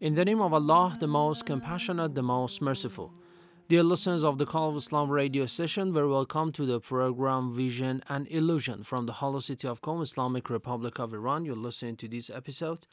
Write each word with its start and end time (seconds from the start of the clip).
In 0.00 0.14
the 0.14 0.24
name 0.24 0.40
of 0.40 0.54
Allah, 0.54 0.96
the 1.00 1.08
most 1.08 1.44
compassionate, 1.44 2.14
the 2.14 2.22
most 2.22 2.62
merciful. 2.62 3.12
Dear 3.68 3.82
listeners 3.82 4.22
of 4.22 4.38
the 4.38 4.46
Call 4.46 4.70
of 4.70 4.76
Islam 4.76 5.10
radio 5.10 5.44
session, 5.44 5.92
very 5.92 6.06
welcome 6.06 6.52
to 6.52 6.64
the 6.64 6.78
program 6.78 7.52
Vision 7.52 8.04
and 8.08 8.28
Illusion 8.28 8.84
from 8.84 9.06
the 9.06 9.14
Holy 9.14 9.40
City 9.40 9.66
of 9.66 9.82
Qom, 9.82 10.00
Islamic 10.00 10.50
Republic 10.50 11.00
of 11.00 11.12
Iran. 11.12 11.44
You're 11.44 11.56
listening 11.56 11.96
to 11.96 12.06
this 12.06 12.30
episode, 12.30 12.86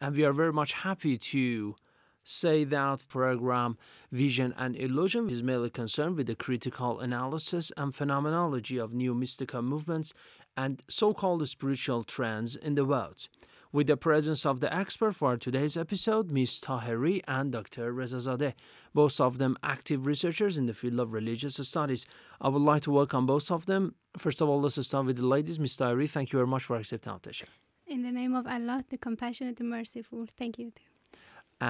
and 0.00 0.14
we 0.14 0.22
are 0.24 0.32
very 0.32 0.52
much 0.52 0.74
happy 0.74 1.18
to 1.18 1.74
say 2.22 2.62
that 2.62 3.04
program 3.08 3.76
Vision 4.12 4.54
and 4.56 4.76
Illusion 4.76 5.30
is 5.30 5.42
mainly 5.42 5.70
concerned 5.70 6.16
with 6.16 6.28
the 6.28 6.36
critical 6.36 7.00
analysis 7.00 7.72
and 7.76 7.92
phenomenology 7.92 8.78
of 8.78 8.94
new 8.94 9.12
mystical 9.12 9.60
movements 9.60 10.14
and 10.56 10.84
so-called 10.88 11.48
spiritual 11.48 12.04
trends 12.04 12.54
in 12.54 12.76
the 12.76 12.84
world 12.84 13.28
with 13.74 13.88
the 13.88 13.96
presence 13.96 14.46
of 14.46 14.60
the 14.60 14.72
expert 14.72 15.16
for 15.16 15.36
today's 15.36 15.76
episode, 15.76 16.30
Ms. 16.30 16.60
Taheri 16.60 17.20
and 17.26 17.50
Dr. 17.50 17.92
Rezazadeh, 17.92 18.52
both 18.94 19.20
of 19.20 19.38
them 19.38 19.58
active 19.64 20.06
researchers 20.06 20.56
in 20.56 20.66
the 20.66 20.72
field 20.72 21.00
of 21.00 21.12
religious 21.12 21.56
studies. 21.56 22.06
I 22.40 22.50
would 22.50 22.62
like 22.62 22.82
to 22.82 22.92
welcome 22.92 23.26
both 23.26 23.50
of 23.50 23.66
them. 23.66 23.96
First 24.16 24.40
of 24.40 24.48
all, 24.48 24.60
let's 24.60 24.80
start 24.86 25.06
with 25.06 25.16
the 25.16 25.26
ladies. 25.26 25.58
Ms. 25.58 25.76
Taheri, 25.76 26.08
thank 26.08 26.32
you 26.32 26.38
very 26.38 26.46
much 26.46 26.62
for 26.62 26.76
accepting 26.76 27.10
our 27.10 27.16
invitation. 27.16 27.48
In 27.88 28.02
the 28.04 28.12
name 28.12 28.36
of 28.36 28.46
Allah, 28.46 28.84
the 28.88 28.96
compassionate 28.96 29.56
the 29.56 29.64
merciful, 29.64 30.24
thank 30.38 30.56
you. 30.56 30.72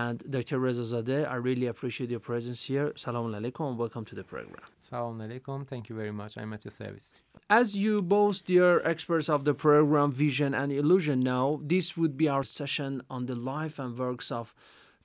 And 0.02 0.18
Dr. 0.28 0.58
Rezazadeh, 0.58 1.30
I 1.30 1.36
really 1.36 1.68
appreciate 1.68 2.10
your 2.10 2.18
presence 2.18 2.64
here. 2.64 2.92
Salaam 2.96 3.32
alaikum 3.32 3.68
and 3.68 3.78
welcome 3.78 4.04
to 4.06 4.16
the 4.16 4.24
program. 4.24 4.58
Salaam 4.80 5.18
alaikum. 5.20 5.64
Thank 5.64 5.88
you 5.88 5.94
very 5.94 6.10
much. 6.10 6.36
I'm 6.36 6.52
at 6.52 6.64
your 6.64 6.72
service. 6.72 7.16
As 7.48 7.76
you 7.76 8.02
both, 8.02 8.44
dear 8.44 8.84
experts 8.84 9.28
of 9.28 9.44
the 9.44 9.54
program 9.54 10.10
Vision 10.10 10.52
and 10.52 10.72
Illusion, 10.72 11.20
know, 11.22 11.60
this 11.62 11.96
would 11.96 12.16
be 12.16 12.28
our 12.28 12.42
session 12.42 13.02
on 13.08 13.26
the 13.26 13.36
life 13.36 13.78
and 13.78 13.96
works 13.96 14.32
of 14.32 14.52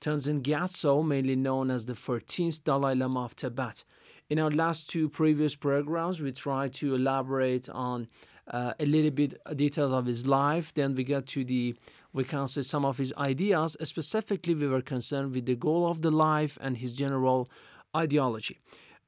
Tenzin 0.00 0.42
Gyatso, 0.42 1.06
mainly 1.06 1.36
known 1.36 1.70
as 1.70 1.86
the 1.86 1.92
14th 1.92 2.64
Dalai 2.64 2.96
Lama 2.96 3.22
of 3.26 3.36
Tibet. 3.36 3.84
In 4.28 4.40
our 4.40 4.50
last 4.50 4.90
two 4.90 5.08
previous 5.08 5.54
programs, 5.54 6.20
we 6.20 6.32
tried 6.32 6.72
to 6.80 6.96
elaborate 6.96 7.68
on 7.68 8.08
uh, 8.48 8.72
a 8.80 8.86
little 8.86 9.12
bit 9.12 9.34
details 9.54 9.92
of 9.92 10.06
his 10.06 10.26
life. 10.26 10.74
Then 10.74 10.96
we 10.96 11.04
got 11.04 11.26
to 11.26 11.44
the 11.44 11.76
we 12.12 12.24
can 12.24 12.48
say 12.48 12.62
some 12.62 12.84
of 12.84 12.98
his 12.98 13.12
ideas. 13.16 13.76
Specifically, 13.82 14.54
we 14.54 14.68
were 14.68 14.82
concerned 14.82 15.32
with 15.32 15.46
the 15.46 15.54
goal 15.54 15.88
of 15.88 16.02
the 16.02 16.10
life 16.10 16.58
and 16.60 16.76
his 16.76 16.92
general 16.92 17.50
ideology. 17.96 18.58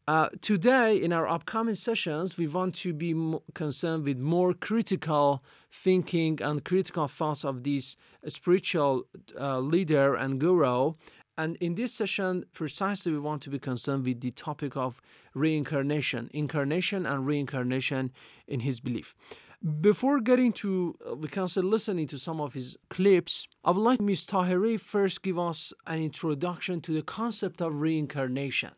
Uh, 0.09 0.29
today, 0.41 0.97
in 0.97 1.13
our 1.13 1.29
upcoming 1.29 1.77
sessions, 1.77 2.37
we 2.37 2.49
want 2.49 2.75
to 2.75 2.93
be 2.93 3.15
concerned 3.55 4.05
with 4.05 4.19
more 4.19 4.53
critical 4.53 5.45
thinking 5.71 6.43
and 6.43 6.65
critical 6.65 7.07
thoughts 7.07 7.45
of 7.45 7.63
this 7.63 7.97
spiritual 8.27 9.05
uh, 9.39 9.61
leader 9.61 10.17
and 10.17 10.41
guru. 10.41 10.95
And 11.39 11.57
in 11.61 11.77
this 11.77 11.95
session, 11.95 12.45
precisely, 12.53 13.13
we 13.13 13.21
want 13.21 13.43
to 13.43 13.51
be 13.51 13.61
concerned 13.61 14.05
with 14.05 14.21
the 14.21 14.33
topic 14.33 14.77
of 14.77 15.01
reincarnation, 15.35 16.31
incarnation, 16.35 17.07
and 17.07 17.25
reincarnation 17.25 18.11
in 18.49 18.61
his 18.61 18.81
belief. 18.81 19.15
Before 19.63 20.19
getting 20.19 20.53
to, 20.55 20.97
uh, 21.09 21.15
we 21.15 21.29
can 21.29 21.47
say, 21.47 21.61
listening 21.61 22.09
to 22.09 22.19
some 22.19 22.41
of 22.41 22.53
his 22.53 22.77
clips, 22.91 23.47
I 23.65 23.71
would 23.71 23.81
like 23.81 24.01
Ms. 24.01 24.27
Taheri 24.27 24.79
first 24.79 25.23
give 25.23 25.39
us 25.39 25.73
an 25.87 26.03
introduction 26.03 26.81
to 26.81 26.93
the 26.93 27.03
concept 27.03 27.63
of 27.63 27.81
reincarnation 27.81 28.73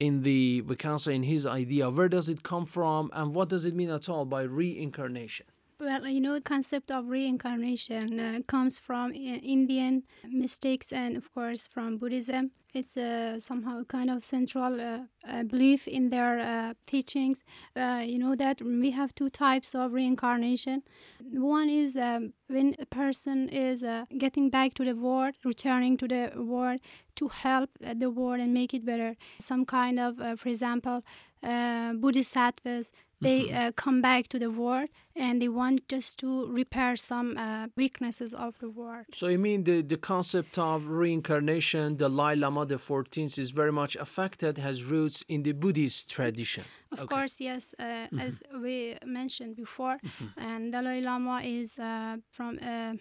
in 0.00 0.22
the 0.22 0.60
we 0.62 0.74
can 0.74 0.98
say 0.98 1.14
in 1.14 1.22
his 1.22 1.46
idea 1.46 1.88
where 1.88 2.08
does 2.08 2.28
it 2.28 2.42
come 2.42 2.66
from 2.66 3.08
and 3.12 3.32
what 3.32 3.48
does 3.48 3.64
it 3.64 3.76
mean 3.76 3.90
at 3.90 4.08
all 4.08 4.24
by 4.24 4.42
reincarnation 4.42 5.46
well, 5.82 6.06
you 6.06 6.20
know, 6.20 6.34
the 6.34 6.40
concept 6.40 6.90
of 6.90 7.08
reincarnation 7.08 8.20
uh, 8.20 8.38
comes 8.46 8.78
from 8.78 9.10
uh, 9.10 9.14
Indian 9.14 10.04
mystics 10.28 10.92
and, 10.92 11.16
of 11.16 11.32
course, 11.34 11.66
from 11.66 11.98
Buddhism. 11.98 12.52
It's 12.74 12.96
uh, 12.96 13.38
somehow 13.38 13.84
kind 13.84 14.08
of 14.08 14.24
central 14.24 14.80
uh, 14.80 15.00
uh, 15.28 15.42
belief 15.42 15.86
in 15.86 16.08
their 16.08 16.38
uh, 16.38 16.74
teachings. 16.86 17.44
you 17.76 18.18
know 18.18 18.34
that 18.34 18.62
we 18.62 18.92
have 18.92 19.14
two 19.14 19.28
types 19.28 19.74
of 19.74 19.92
reincarnation. 19.92 20.82
One 21.20 21.68
is 21.68 21.96
um, 21.98 22.32
when 22.46 22.74
a 22.78 22.86
person 22.86 23.50
is 23.50 23.84
getting 24.16 24.48
back 24.48 24.72
to 24.74 24.84
the 24.84 24.94
world, 24.94 25.34
returning 25.44 25.98
to 25.98 26.08
the 26.08 26.32
world 26.36 26.80
to 27.16 27.28
help 27.28 27.70
the 27.80 28.08
world 28.08 28.40
and 28.40 28.54
make 28.54 28.72
it 28.72 28.86
better. 28.86 29.16
Some 29.38 29.66
kind 29.66 30.00
of, 30.00 30.16
for 30.40 30.48
example, 30.48 31.02
Buddhist 31.42 32.00
bodhisattvas 32.00 32.92
they 33.22 33.44
mm-hmm. 33.44 33.68
uh, 33.68 33.72
come 33.72 34.00
back 34.02 34.28
to 34.28 34.38
the 34.38 34.50
world 34.50 34.88
and 35.14 35.40
they 35.40 35.48
want 35.48 35.88
just 35.88 36.18
to 36.18 36.46
repair 36.46 36.96
some 36.96 37.36
uh, 37.36 37.68
weaknesses 37.76 38.34
of 38.34 38.58
the 38.58 38.68
world. 38.68 39.06
So 39.12 39.28
you 39.28 39.38
mean 39.38 39.64
the, 39.64 39.82
the 39.82 39.96
concept 39.96 40.58
of 40.58 40.86
reincarnation, 40.86 41.96
the 41.96 42.08
Dalai 42.08 42.36
Lama 42.36 42.66
the 42.66 42.76
14th 42.76 43.38
is 43.38 43.50
very 43.50 43.72
much 43.72 43.96
affected, 43.96 44.58
has 44.58 44.84
roots 44.84 45.24
in 45.28 45.42
the 45.42 45.52
Buddhist 45.52 46.10
tradition. 46.10 46.64
Of 46.90 47.00
okay. 47.00 47.14
course, 47.14 47.40
yes, 47.40 47.74
uh, 47.78 47.82
mm-hmm. 47.82 48.20
as 48.20 48.42
we 48.60 48.96
mentioned 49.04 49.56
before, 49.56 49.98
mm-hmm. 50.04 50.40
and 50.40 50.72
Dalai 50.72 51.00
Lama 51.00 51.40
is 51.42 51.78
uh, 51.78 52.16
from 52.30 52.58
a, 52.58 52.98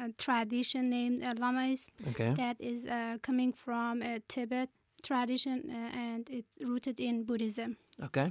a, 0.00 0.12
tradition 0.18 0.90
named 0.90 1.24
uh, 1.24 1.30
Lamaism 1.36 1.88
okay. 2.10 2.34
that 2.36 2.56
is 2.60 2.86
uh, 2.86 3.16
coming 3.22 3.52
from 3.52 4.02
a 4.02 4.20
Tibet 4.28 4.68
tradition 5.02 5.68
and 5.94 6.30
it's 6.30 6.58
rooted 6.64 7.00
in 7.00 7.24
Buddhism. 7.24 7.76
Okay. 8.04 8.30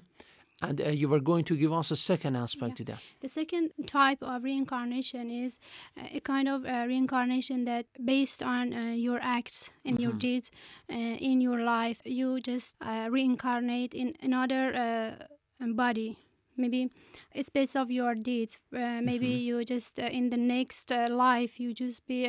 And 0.62 0.80
uh, 0.80 0.90
you 0.90 1.10
were 1.10 1.20
going 1.20 1.44
to 1.46 1.56
give 1.58 1.74
us 1.74 1.92
a 1.92 1.96
second 1.96 2.36
aspect 2.36 2.72
yeah. 2.72 2.76
to 2.76 2.84
that. 2.92 3.00
The 3.22 3.28
second 3.28 3.72
type 3.88 4.20
of 4.22 4.44
reincarnation 4.44 5.30
is 5.32 5.60
uh, 5.98 6.08
a 6.14 6.20
kind 6.20 6.48
of 6.48 6.66
uh, 6.66 6.86
reincarnation 6.88 7.66
that 7.66 7.86
based 8.04 8.44
on 8.44 8.74
uh, 8.74 8.94
your 8.94 9.20
acts 9.22 9.72
and 9.84 9.96
mm-hmm. 9.96 10.04
your 10.04 10.14
deeds 10.14 10.52
uh, 10.92 10.96
in 10.96 11.42
your 11.42 11.64
life, 11.64 12.02
you 12.06 12.40
just 12.40 12.76
uh, 12.82 13.08
reincarnate 13.10 13.94
in 13.94 14.14
another 14.22 15.18
body. 15.60 16.18
Maybe 16.58 16.92
it's 17.34 17.50
based 17.50 17.76
of 17.76 17.90
your 17.90 18.14
deeds. 18.14 18.60
maybe 18.72 19.30
mm-hmm. 19.30 19.48
you 19.48 19.66
just 19.66 19.98
in 20.00 20.30
the 20.30 20.38
next 20.38 20.92
life 20.92 21.60
you 21.60 21.74
just 21.74 22.06
be 22.06 22.26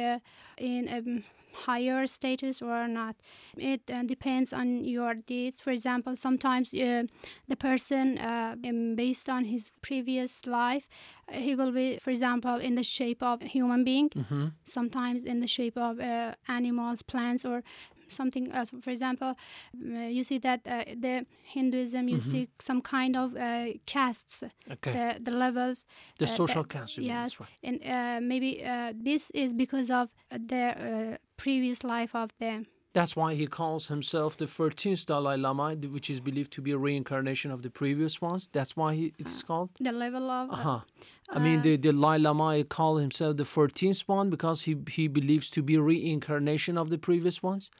in 0.58 0.88
a 0.88 1.22
higher 1.54 2.06
status 2.06 2.62
or 2.62 2.88
not. 2.88 3.16
It 3.56 3.82
uh, 3.90 4.02
depends 4.02 4.52
on 4.52 4.84
your 4.84 5.14
deeds. 5.14 5.60
For 5.60 5.70
example, 5.70 6.16
sometimes 6.16 6.74
uh, 6.74 7.04
the 7.48 7.56
person, 7.56 8.18
uh, 8.18 8.56
um, 8.64 8.94
based 8.94 9.28
on 9.28 9.44
his 9.44 9.70
previous 9.82 10.46
life, 10.46 10.88
he 11.30 11.54
will 11.54 11.72
be, 11.72 11.98
for 11.98 12.10
example, 12.10 12.56
in 12.56 12.74
the 12.74 12.82
shape 12.82 13.22
of 13.22 13.42
a 13.42 13.46
human 13.46 13.84
being, 13.84 14.10
mm-hmm. 14.10 14.48
sometimes 14.64 15.24
in 15.24 15.40
the 15.40 15.46
shape 15.46 15.76
of 15.76 16.00
uh, 16.00 16.34
animals, 16.48 17.02
plants, 17.02 17.44
or 17.44 17.62
something 18.12 18.50
else. 18.52 18.70
For 18.80 18.90
example, 18.90 19.34
uh, 19.34 19.98
you 20.16 20.24
see 20.24 20.38
that 20.38 20.60
uh, 20.66 20.84
the 20.96 21.26
Hinduism, 21.42 22.08
you 22.08 22.16
mm-hmm. 22.16 22.30
see 22.30 22.48
some 22.58 22.80
kind 22.80 23.16
of 23.16 23.36
uh, 23.36 23.66
castes, 23.86 24.44
okay. 24.70 24.92
the, 24.92 25.30
the 25.30 25.30
levels. 25.30 25.86
The 26.18 26.26
social 26.26 26.64
caste. 26.64 26.98
Yes, 26.98 27.40
right. 27.40 27.48
and 27.62 28.28
maybe 28.28 28.62
this 28.94 29.30
is 29.30 29.52
because 29.52 29.90
of 29.90 30.14
their 30.30 31.18
previous 31.36 31.82
life 31.84 32.14
of 32.14 32.30
them. 32.38 32.66
That's 32.94 33.16
why 33.16 33.34
he 33.34 33.46
calls 33.46 33.88
himself 33.88 34.36
the 34.36 34.44
13th 34.44 35.06
Dalai 35.06 35.38
Lama, 35.38 35.74
which 35.74 36.10
is 36.10 36.20
believed 36.20 36.52
to 36.52 36.60
be 36.60 36.72
a 36.72 36.78
reincarnation 36.78 37.50
of 37.50 37.62
the 37.62 37.70
previous 37.70 38.20
ones. 38.20 38.50
That's 38.52 38.76
why 38.76 38.94
he, 38.94 39.14
it's 39.18 39.42
called. 39.42 39.70
The 39.80 39.92
level 39.92 40.30
of. 40.30 40.50
Uh, 40.50 40.54
Uh-huh. 40.54 40.80
I 41.30 41.38
mean, 41.38 41.62
the, 41.62 41.76
the 41.76 41.92
Dalai 41.92 42.18
Lama 42.18 42.62
called 42.64 43.00
himself 43.00 43.38
the 43.38 43.44
14th 43.44 44.02
one 44.06 44.28
because 44.28 44.62
he, 44.62 44.76
he 44.90 45.08
believes 45.08 45.48
to 45.50 45.62
be 45.62 45.78
reincarnation 45.78 46.76
of 46.76 46.90
the 46.90 46.98
previous 46.98 47.42
ones. 47.42 47.70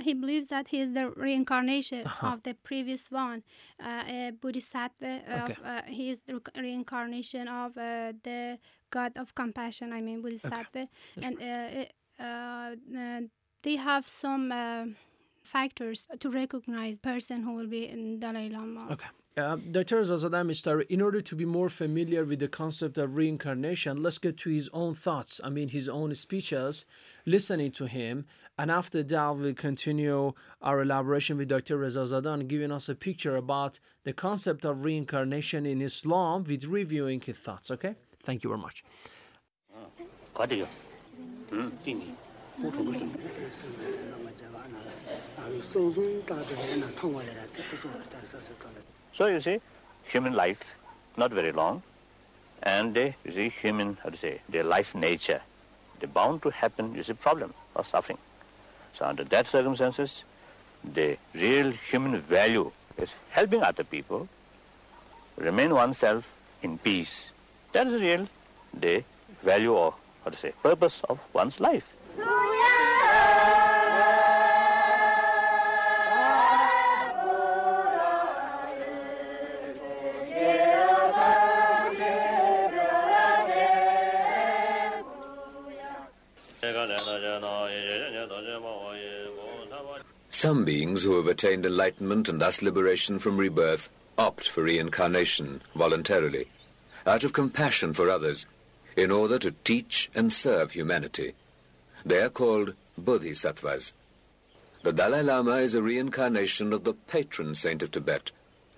He 0.00 0.14
believes 0.14 0.48
that 0.48 0.68
he 0.68 0.80
is 0.80 0.92
the 0.92 1.10
reincarnation 1.10 2.06
Uh-huh. 2.06 2.32
of 2.32 2.42
the 2.42 2.54
previous 2.54 3.10
one, 3.10 3.42
uh, 3.80 4.04
a 4.06 4.30
bodhisattva. 4.40 5.12
Of, 5.28 5.50
Okay. 5.50 5.56
uh, 5.64 5.82
he 5.86 6.08
is 6.10 6.22
the 6.22 6.34
re- 6.34 6.62
reincarnation 6.62 7.48
of 7.48 7.76
uh, 7.76 8.12
the 8.22 8.58
god 8.90 9.16
of 9.16 9.34
compassion. 9.34 9.92
I 9.92 10.00
mean, 10.00 10.22
bodhisattva, 10.22 10.88
and 11.22 11.34
uh, 11.40 12.22
uh, 12.22 12.74
uh, 12.98 13.20
they 13.62 13.76
have 13.76 14.08
some 14.08 14.50
uh, 14.52 14.86
factors 15.42 16.08
to 16.20 16.30
recognize 16.30 16.98
person 16.98 17.42
who 17.42 17.52
will 17.54 17.68
be 17.68 17.86
in 17.88 18.18
Dalai 18.18 18.48
Lama. 18.48 18.88
Okay. 18.92 19.08
Uh, 19.34 19.56
Dr. 19.56 20.02
Rezazadeh 20.02 20.44
Mr. 20.44 20.84
In 20.90 21.00
order 21.00 21.22
to 21.22 21.34
be 21.34 21.46
more 21.46 21.70
familiar 21.70 22.22
with 22.22 22.38
the 22.38 22.48
concept 22.48 22.98
of 22.98 23.16
reincarnation, 23.16 24.02
let's 24.02 24.18
get 24.18 24.36
to 24.38 24.50
his 24.50 24.68
own 24.74 24.94
thoughts. 24.94 25.40
I 25.42 25.48
mean, 25.48 25.68
his 25.68 25.88
own 25.88 26.14
speeches, 26.14 26.84
listening 27.24 27.72
to 27.72 27.86
him. 27.86 28.26
And 28.58 28.70
after 28.70 29.02
that, 29.02 29.36
we'll 29.36 29.54
continue 29.54 30.34
our 30.60 30.82
elaboration 30.82 31.38
with 31.38 31.48
Dr. 31.48 31.78
Rezazadeh, 31.78 32.46
giving 32.46 32.70
us 32.70 32.90
a 32.90 32.94
picture 32.94 33.36
about 33.36 33.80
the 34.04 34.12
concept 34.12 34.66
of 34.66 34.84
reincarnation 34.84 35.64
in 35.64 35.80
Islam 35.80 36.44
with 36.44 36.64
reviewing 36.66 37.22
his 37.22 37.38
thoughts. 37.38 37.70
Okay? 37.70 37.94
Thank 38.24 38.44
you 38.44 38.50
very 38.50 38.60
much. 38.60 38.84
So 49.14 49.26
you 49.26 49.40
see, 49.40 49.60
human 50.04 50.32
life, 50.34 50.62
not 51.16 51.30
very 51.32 51.52
long, 51.52 51.82
and 52.62 52.96
uh, 52.96 53.10
you 53.24 53.32
see, 53.32 53.48
human, 53.48 53.98
how 54.02 54.10
to 54.10 54.16
say, 54.16 54.40
their 54.48 54.64
life 54.64 54.94
nature, 54.94 55.40
they 56.00 56.06
bound 56.06 56.42
to 56.42 56.50
happen, 56.50 56.94
you 56.94 57.02
see, 57.02 57.12
problem 57.12 57.52
or 57.74 57.84
suffering. 57.84 58.18
So 58.94 59.04
under 59.04 59.24
that 59.24 59.46
circumstances, 59.46 60.24
the 60.84 61.16
real 61.34 61.70
human 61.70 62.20
value 62.20 62.70
is 62.98 63.14
helping 63.30 63.62
other 63.62 63.84
people, 63.84 64.28
remain 65.36 65.74
oneself 65.74 66.28
in 66.62 66.78
peace. 66.78 67.30
That 67.72 67.86
is 67.86 68.00
real 68.00 68.28
the 68.74 69.04
value 69.42 69.72
or 69.74 69.94
how 70.24 70.30
to 70.30 70.36
say 70.36 70.52
purpose 70.62 71.00
of 71.08 71.18
one's 71.32 71.60
life. 71.60 71.84
Some 90.42 90.64
beings 90.64 91.04
who 91.04 91.14
have 91.18 91.28
attained 91.28 91.64
enlightenment 91.64 92.28
and 92.28 92.40
thus 92.40 92.62
liberation 92.62 93.20
from 93.20 93.36
rebirth 93.36 93.88
opt 94.18 94.48
for 94.48 94.64
reincarnation 94.64 95.62
voluntarily, 95.76 96.48
out 97.06 97.22
of 97.22 97.32
compassion 97.32 97.94
for 97.94 98.10
others, 98.10 98.44
in 98.96 99.12
order 99.12 99.38
to 99.38 99.52
teach 99.52 100.10
and 100.16 100.32
serve 100.32 100.72
humanity. 100.72 101.34
They 102.04 102.20
are 102.20 102.28
called 102.28 102.74
bodhisattvas. 102.98 103.92
The 104.82 104.92
Dalai 104.92 105.22
Lama 105.22 105.58
is 105.58 105.76
a 105.76 105.80
reincarnation 105.80 106.72
of 106.72 106.82
the 106.82 106.94
patron 106.94 107.54
saint 107.54 107.84
of 107.84 107.92
Tibet, 107.92 108.32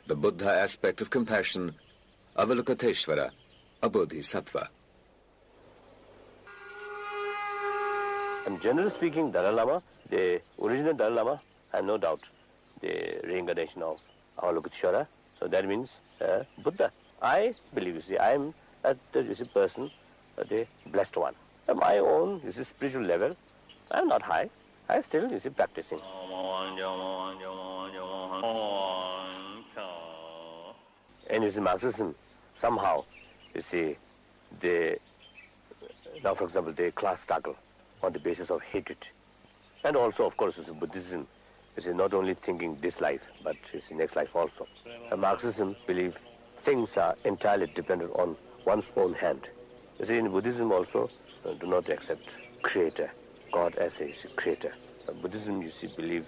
the 0.06 0.16
Buddha 0.16 0.52
aspect 0.52 1.00
of 1.00 1.08
compassion, 1.08 1.76
Avalokiteshvara, 2.37 3.31
a 3.82 3.88
bodhisattva. 3.88 4.69
And 8.44 8.61
generally 8.61 8.90
speaking, 8.90 9.32
Dalai 9.32 9.55
Lama, 9.55 9.82
the 10.11 10.43
original 10.61 10.93
Dalai 10.93 11.14
Lama, 11.14 11.40
I 11.75 11.79
have 11.79 11.87
no 11.87 11.99
doubt, 11.99 12.21
the 12.82 13.21
reincarnation 13.25 13.82
of 13.82 13.99
Avalokiteshvara. 14.38 15.09
So 15.41 15.49
that 15.49 15.67
means 15.67 15.88
uh, 16.21 16.44
Buddha. 16.62 16.93
I 17.21 17.53
believe, 17.75 17.97
you 17.97 18.03
see, 18.03 18.17
I 18.17 18.35
am 18.35 18.55
at 18.85 18.97
the 19.12 19.25
you 19.25 19.35
see, 19.35 19.44
person, 19.44 19.91
uh, 20.38 20.44
the 20.44 20.69
blessed 20.87 21.17
one. 21.17 21.35
At 21.67 21.75
my 21.75 21.99
own, 21.99 22.41
you 22.44 22.53
see, 22.53 22.62
spiritual 22.62 23.03
level, 23.03 23.37
I 23.91 23.99
am 23.99 24.06
not 24.06 24.23
high. 24.23 24.50
I 24.88 24.99
am 24.99 25.03
still, 25.03 25.29
you 25.29 25.41
see, 25.41 25.49
practicing. 25.49 25.99
And 31.29 31.43
you 31.43 31.50
see, 31.50 31.61
Marxism, 31.61 32.15
somehow, 32.61 33.05
you 33.53 33.62
see, 33.69 33.97
they, 34.61 34.99
now 36.23 36.37
for 36.37 36.44
example, 36.44 36.73
the 36.73 36.93
class 36.93 37.23
struggle 37.23 37.56
on 38.00 38.12
the 38.12 38.21
basis 38.21 38.49
of 38.50 38.62
hatred. 38.62 38.99
And 39.82 39.97
also, 39.97 40.25
of 40.25 40.37
course, 40.37 40.56
you 40.56 40.65
see, 40.65 40.71
Buddhism 40.71 41.26
is 41.76 41.87
not 41.87 42.15
only 42.15 42.35
thinking 42.35 42.79
this 42.81 43.00
life, 43.00 43.21
but 43.43 43.56
you 43.73 43.81
see, 43.81 43.94
next 43.94 44.17
life 44.17 44.35
also. 44.35 44.67
And 45.11 45.21
Marxism 45.21 45.76
believe 45.87 46.17
things 46.65 46.97
are 46.97 47.17
entirely 47.25 47.67
dependent 47.75 48.12
on 48.15 48.37
one's 48.65 48.85
own 48.97 49.15
hand. 49.15 49.49
You 49.99 50.06
see, 50.06 50.19
in 50.19 50.31
Buddhism 50.31 50.73
also, 50.73 51.11
uh, 51.44 51.53
do 51.55 51.67
not 51.67 51.88
accept 51.88 52.29
creator, 52.62 53.11
God 53.53 53.76
as 53.76 54.00
a 54.00 54.12
creator. 54.37 54.73
Uh, 55.09 55.12
Buddhism, 55.12 55.62
you 55.62 55.73
see, 55.81 55.88
believe 55.97 56.26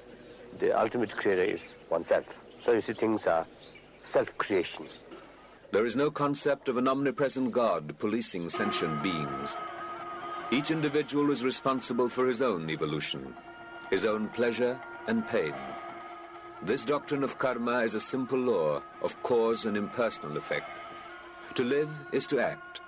the 0.58 0.78
ultimate 0.78 1.16
creator 1.16 1.42
is 1.42 1.62
oneself. 1.90 2.24
So 2.64 2.72
you 2.72 2.80
see, 2.80 2.92
things 2.92 3.26
are 3.26 3.46
self-creation. 4.04 4.86
There 5.72 5.86
is 5.86 5.96
no 5.96 6.10
concept 6.10 6.68
of 6.68 6.76
an 6.76 6.88
omnipresent 6.88 7.52
God 7.52 7.96
policing 7.98 8.48
sentient 8.48 9.02
beings. 9.02 9.56
Each 10.50 10.70
individual 10.70 11.30
is 11.30 11.42
responsible 11.42 12.08
for 12.08 12.26
his 12.26 12.40
own 12.40 12.70
evolution, 12.70 13.34
his 13.90 14.04
own 14.04 14.28
pleasure 14.28 14.78
and 15.08 15.26
pain. 15.28 15.54
This 16.62 16.84
doctrine 16.84 17.22
of 17.22 17.38
karma 17.38 17.80
is 17.80 17.94
a 17.94 18.00
simple 18.00 18.38
law 18.38 18.82
of 19.02 19.22
cause 19.22 19.66
and 19.66 19.76
impersonal 19.76 20.36
effect. 20.36 20.68
To 21.54 21.64
live 21.64 21.90
is 22.12 22.26
to 22.28 22.40
act. 22.40 22.80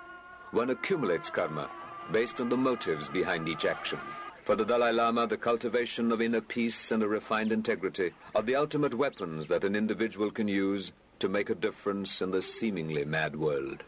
One 0.50 0.70
accumulates 0.70 1.30
karma 1.30 1.70
based 2.10 2.40
on 2.40 2.48
the 2.48 2.56
motives 2.56 3.08
behind 3.08 3.48
each 3.48 3.64
action. 3.64 3.98
For 4.44 4.56
the 4.56 4.64
Dalai 4.64 4.92
Lama, 4.92 5.26
the 5.26 5.36
cultivation 5.36 6.10
of 6.10 6.22
inner 6.22 6.40
peace 6.40 6.90
and 6.90 7.02
a 7.02 7.08
refined 7.08 7.52
integrity 7.52 8.12
are 8.34 8.42
the 8.42 8.56
ultimate 8.56 8.94
weapons 8.94 9.48
that 9.48 9.64
an 9.64 9.76
individual 9.76 10.30
can 10.30 10.48
use 10.48 10.92
to 11.18 11.28
make 11.28 11.50
a 11.50 11.54
difference 11.54 12.22
in 12.22 12.30
this 12.30 12.58
seemingly 12.58 13.04
mad 13.04 13.36
world. 13.36 13.82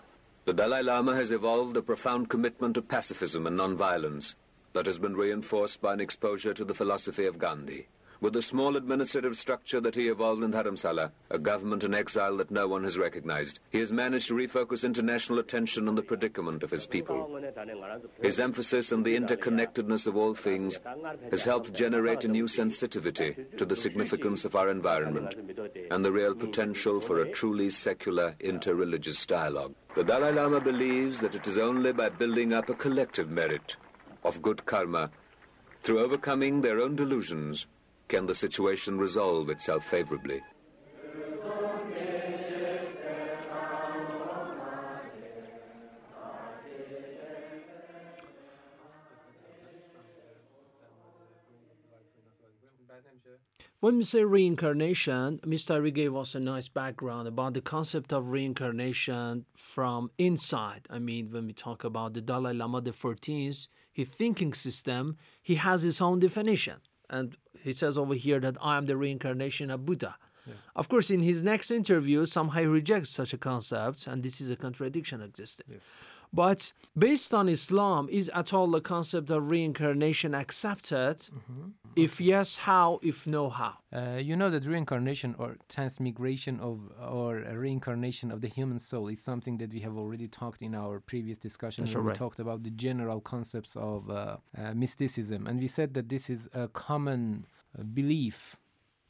The 0.44 0.52
Dalai 0.52 0.82
Lama 0.82 1.14
has 1.14 1.30
evolved 1.30 1.76
a 1.78 1.82
profound 1.82 2.28
commitment 2.28 2.74
to 2.74 2.82
pacifism 2.82 3.46
and 3.46 3.58
nonviolence 3.58 4.34
that 4.74 4.86
has 4.86 4.98
been 4.98 5.16
reinforced 5.16 5.80
by 5.80 5.94
an 5.94 6.00
exposure 6.00 6.52
to 6.52 6.64
the 6.64 6.74
philosophy 6.74 7.24
of 7.24 7.38
Gandhi. 7.38 7.86
With 8.20 8.34
the 8.34 8.42
small 8.42 8.76
administrative 8.76 9.38
structure 9.38 9.80
that 9.80 9.94
he 9.94 10.08
evolved 10.08 10.42
in 10.42 10.52
Dharamsala, 10.52 11.10
a 11.30 11.38
government 11.38 11.84
in 11.84 11.94
exile 11.94 12.36
that 12.36 12.50
no 12.50 12.68
one 12.68 12.84
has 12.84 12.98
recognized, 12.98 13.60
he 13.70 13.78
has 13.78 13.90
managed 13.90 14.28
to 14.28 14.34
refocus 14.34 14.84
international 14.84 15.38
attention 15.38 15.88
on 15.88 15.94
the 15.94 16.02
predicament 16.02 16.62
of 16.62 16.70
his 16.70 16.86
people. 16.86 17.40
His 18.20 18.38
emphasis 18.38 18.92
on 18.92 19.04
the 19.04 19.16
interconnectedness 19.16 20.06
of 20.06 20.18
all 20.18 20.34
things 20.34 20.78
has 21.30 21.44
helped 21.44 21.72
generate 21.72 22.22
a 22.24 22.28
new 22.28 22.46
sensitivity 22.46 23.36
to 23.56 23.64
the 23.64 23.74
significance 23.74 24.44
of 24.44 24.54
our 24.54 24.68
environment 24.68 25.34
and 25.90 26.04
the 26.04 26.12
real 26.12 26.34
potential 26.34 27.00
for 27.00 27.20
a 27.20 27.32
truly 27.32 27.70
secular 27.70 28.34
interreligious 28.40 29.26
dialogue. 29.26 29.74
The 29.96 30.04
Dalai 30.04 30.32
Lama 30.32 30.60
believes 30.60 31.20
that 31.20 31.34
it 31.34 31.46
is 31.48 31.56
only 31.56 31.92
by 31.92 32.10
building 32.10 32.52
up 32.52 32.68
a 32.68 32.74
collective 32.74 33.30
merit 33.30 33.76
of 34.24 34.42
good 34.42 34.66
karma 34.66 35.10
through 35.82 36.00
overcoming 36.00 36.60
their 36.60 36.80
own 36.80 36.96
delusions 36.96 37.66
can 38.10 38.26
the 38.26 38.34
situation 38.34 38.98
resolve 38.98 39.48
itself 39.48 39.84
favorably. 39.84 40.42
When 53.78 53.96
we 53.96 54.04
say 54.04 54.24
reincarnation, 54.24 55.40
Ms. 55.46 55.64
Taheri 55.64 55.94
gave 55.94 56.14
us 56.14 56.34
a 56.34 56.40
nice 56.40 56.68
background 56.68 57.26
about 57.28 57.54
the 57.54 57.62
concept 57.62 58.12
of 58.12 58.30
reincarnation 58.30 59.46
from 59.56 60.10
inside. 60.18 60.86
I 60.90 60.98
mean, 60.98 61.30
when 61.30 61.46
we 61.46 61.54
talk 61.54 61.84
about 61.84 62.12
the 62.12 62.20
Dalai 62.20 62.52
Lama 62.52 62.82
the 62.82 62.90
14th, 62.90 63.68
his 63.90 64.08
thinking 64.08 64.52
system, 64.52 65.16
he 65.40 65.54
has 65.54 65.80
his 65.82 66.00
own 66.02 66.18
definition. 66.18 66.80
And 67.10 67.36
he 67.62 67.72
says 67.72 67.98
over 67.98 68.14
here 68.14 68.40
that 68.40 68.56
I 68.62 68.78
am 68.78 68.86
the 68.86 68.96
reincarnation 68.96 69.70
of 69.70 69.84
Buddha. 69.84 70.16
Of 70.74 70.88
course, 70.88 71.10
in 71.10 71.20
his 71.20 71.42
next 71.42 71.70
interview, 71.70 72.26
somehow 72.26 72.60
he 72.60 72.66
rejects 72.66 73.10
such 73.10 73.32
a 73.32 73.38
concept, 73.38 74.06
and 74.06 74.22
this 74.22 74.40
is 74.40 74.50
a 74.50 74.56
contradiction 74.56 75.20
existing. 75.20 75.80
But 76.32 76.72
based 76.96 77.34
on 77.34 77.48
Islam, 77.48 78.08
is 78.10 78.30
at 78.34 78.52
all 78.52 78.68
the 78.70 78.80
concept 78.80 79.30
of 79.30 79.50
reincarnation 79.50 80.34
accepted? 80.34 81.16
Mm-hmm. 81.18 81.70
If 81.96 82.20
yes, 82.20 82.56
how? 82.56 83.00
If 83.02 83.26
no, 83.26 83.50
how? 83.50 83.74
Uh, 83.92 84.18
you 84.22 84.36
know 84.36 84.48
that 84.50 84.64
reincarnation 84.64 85.34
or 85.38 85.56
transmigration 85.68 86.60
of 86.60 86.78
or 87.00 87.42
reincarnation 87.52 88.30
of 88.30 88.42
the 88.42 88.48
human 88.48 88.78
soul 88.78 89.08
is 89.08 89.20
something 89.20 89.58
that 89.58 89.72
we 89.72 89.80
have 89.80 89.96
already 89.96 90.28
talked 90.28 90.62
in 90.62 90.74
our 90.74 91.00
previous 91.00 91.36
discussion. 91.36 91.84
That's 91.84 91.96
when 91.96 92.04
we 92.04 92.12
talked 92.12 92.38
about 92.38 92.62
the 92.62 92.70
general 92.70 93.20
concepts 93.20 93.74
of 93.74 94.08
uh, 94.08 94.36
uh, 94.56 94.72
mysticism, 94.74 95.48
and 95.48 95.58
we 95.58 95.66
said 95.66 95.94
that 95.94 96.08
this 96.08 96.30
is 96.30 96.48
a 96.54 96.68
common 96.68 97.46
uh, 97.76 97.82
belief, 97.82 98.56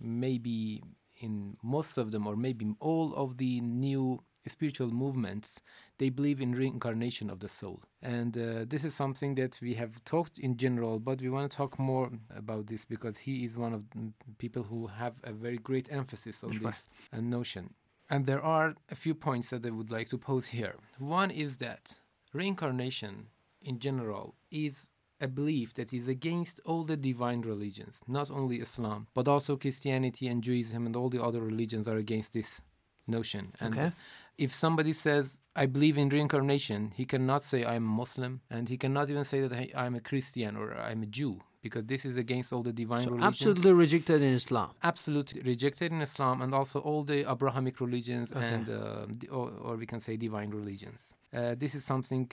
maybe 0.00 0.82
in 1.20 1.58
most 1.62 1.98
of 1.98 2.12
them, 2.12 2.26
or 2.26 2.34
maybe 2.34 2.66
all 2.80 3.14
of 3.14 3.36
the 3.36 3.60
new 3.60 4.22
spiritual 4.46 4.88
movements, 4.88 5.60
they 5.98 6.08
believe 6.08 6.40
in 6.40 6.52
reincarnation 6.52 7.28
of 7.30 7.40
the 7.40 7.48
soul. 7.48 7.80
And 8.02 8.36
uh, 8.36 8.64
this 8.66 8.84
is 8.84 8.94
something 8.94 9.34
that 9.36 9.58
we 9.60 9.74
have 9.74 10.02
talked 10.04 10.38
in 10.38 10.56
general, 10.56 10.98
but 10.98 11.20
we 11.20 11.28
want 11.28 11.50
to 11.50 11.56
talk 11.56 11.78
more 11.78 12.10
about 12.34 12.66
this 12.66 12.84
because 12.84 13.18
he 13.18 13.44
is 13.44 13.56
one 13.56 13.74
of 13.74 13.82
the 13.90 14.12
people 14.38 14.62
who 14.62 14.86
have 14.86 15.14
a 15.24 15.32
very 15.32 15.58
great 15.58 15.88
emphasis 15.92 16.42
on 16.42 16.58
this 16.62 16.88
uh, 17.12 17.20
notion. 17.20 17.74
And 18.08 18.26
there 18.26 18.42
are 18.42 18.74
a 18.90 18.94
few 18.94 19.14
points 19.14 19.50
that 19.50 19.64
I 19.64 19.70
would 19.70 19.90
like 19.90 20.08
to 20.08 20.18
pose 20.18 20.48
here. 20.48 20.74
One 20.98 21.30
is 21.30 21.58
that 21.58 22.00
reincarnation 22.32 23.26
in 23.62 23.78
general 23.78 24.34
is 24.50 24.88
a 25.20 25.28
belief 25.28 25.74
that 25.74 25.92
is 25.92 26.08
against 26.08 26.60
all 26.64 26.82
the 26.82 26.96
divine 26.96 27.42
religions, 27.42 28.02
not 28.08 28.30
only 28.30 28.56
Islam, 28.56 29.06
but 29.14 29.28
also 29.28 29.56
Christianity 29.56 30.26
and 30.26 30.42
Judaism 30.42 30.86
and 30.86 30.96
all 30.96 31.10
the 31.10 31.22
other 31.22 31.42
religions 31.42 31.86
are 31.86 31.98
against 31.98 32.32
this 32.32 32.62
notion. 33.06 33.52
And 33.60 33.74
Okay. 33.74 33.92
If 34.38 34.52
somebody 34.52 34.92
says, 34.92 35.38
I 35.56 35.66
believe 35.66 35.98
in 35.98 36.08
reincarnation, 36.08 36.92
he 36.96 37.04
cannot 37.04 37.42
say, 37.42 37.64
I'm 37.64 37.84
a 37.86 37.94
Muslim, 38.02 38.40
and 38.50 38.68
he 38.68 38.76
cannot 38.78 39.10
even 39.10 39.24
say 39.24 39.40
that 39.42 39.52
"Hey, 39.52 39.70
I'm 39.74 39.94
a 39.94 40.00
Christian 40.00 40.56
or 40.56 40.74
I'm 40.74 41.02
a 41.02 41.06
Jew, 41.06 41.40
because 41.62 41.84
this 41.86 42.04
is 42.06 42.16
against 42.16 42.52
all 42.52 42.62
the 42.62 42.72
divine 42.72 43.02
So 43.02 43.10
religions 43.10 43.26
absolutely 43.34 43.72
rejected 43.72 44.22
in 44.22 44.32
Islam. 44.42 44.70
absolutely 44.82 45.42
rejected 45.42 45.92
in 45.92 46.00
Islam 46.00 46.40
and 46.42 46.54
also 46.54 46.78
all 46.80 47.02
the 47.04 47.30
Abrahamic 47.30 47.80
religions 47.80 48.32
Okay. 48.32 48.46
and 48.54 48.68
uh, 48.70 49.06
or, 49.38 49.50
or 49.66 49.76
we 49.76 49.86
can 49.86 50.00
say 50.00 50.16
divine 50.16 50.50
religions. 50.50 51.14
Uh, 51.34 51.54
this 51.62 51.74
is 51.74 51.82
something 51.84 52.30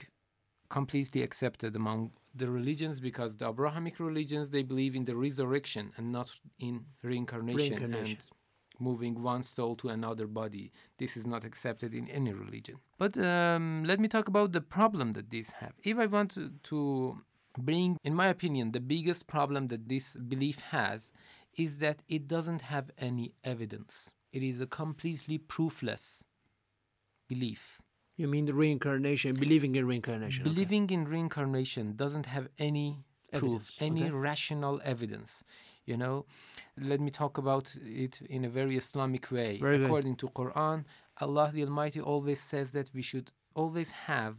completely 0.70 1.22
accepted 1.22 1.74
among 1.76 2.10
the 2.34 2.48
religions 2.50 3.00
because 3.00 3.36
the 3.36 3.48
Abrahamic 3.48 3.98
religions 3.98 4.50
they 4.50 4.62
believe 4.62 4.94
in 4.94 5.04
the 5.04 5.16
resurrection 5.16 5.92
and 5.96 6.12
not 6.12 6.30
in 6.58 6.84
reincarnation, 7.02 7.78
Reincarnation. 7.78 8.18
and 8.18 8.26
moving 8.78 9.22
one 9.22 9.42
soul 9.42 9.76
to 9.76 9.88
another 9.88 10.26
body. 10.26 10.72
This 10.98 11.16
is 11.16 11.26
not 11.26 11.44
accepted 11.44 11.94
in 11.94 12.08
any 12.08 12.32
religion. 12.32 12.76
But 12.98 13.16
um, 13.18 13.84
let 13.84 14.00
me 14.00 14.08
talk 14.08 14.28
about 14.28 14.52
the 14.52 14.60
problem 14.60 15.12
that 15.14 15.30
these 15.30 15.52
have. 15.52 15.72
If 15.82 15.98
I 15.98 16.06
want 16.06 16.30
to, 16.32 16.50
to 16.64 17.18
bring, 17.56 17.98
in 18.04 18.14
my 18.14 18.26
opinion, 18.26 18.72
the 18.72 18.80
biggest 18.80 19.26
problem 19.26 19.68
that 19.68 19.88
this 19.88 20.16
belief 20.16 20.60
has 20.60 21.12
is 21.56 21.78
that 21.78 22.02
it 22.08 22.28
doesn't 22.28 22.62
have 22.62 22.90
any 22.98 23.34
evidence. 23.44 24.10
It 24.32 24.42
is 24.42 24.60
a 24.60 24.66
completely 24.66 25.38
proofless 25.38 26.24
belief. 27.28 27.82
You 28.16 28.28
mean 28.28 28.46
the 28.46 28.54
reincarnation, 28.54 29.34
believing 29.34 29.76
in 29.76 29.86
reincarnation? 29.86 30.42
okay. 30.42 30.50
Believing 30.50 30.90
in 30.90 31.06
reincarnation 31.06 31.94
doesn't 31.94 32.26
have 32.26 32.48
any 32.58 33.04
proof, 33.32 33.70
Evidence, 33.70 33.72
any 33.80 34.02
okay. 34.04 34.10
rational 34.10 34.80
evidence 34.84 35.44
You 35.87 35.97
know, 35.97 36.25
let 36.79 36.99
me 37.01 37.11
talk 37.11 37.37
about 37.37 37.75
it 37.83 38.21
in 38.21 38.45
a 38.45 38.49
very 38.49 38.77
Islamic 38.77 39.31
way. 39.31 39.57
Very 39.57 39.77
good. 39.77 39.85
According 39.85 40.15
to 40.17 40.27
Quran, 40.29 40.85
Allah 41.19 41.51
the 41.53 41.63
Almighty 41.63 41.99
always 41.99 42.39
says 42.39 42.71
that 42.71 42.89
we 42.93 43.01
should 43.01 43.31
always 43.55 43.91
have 43.91 44.35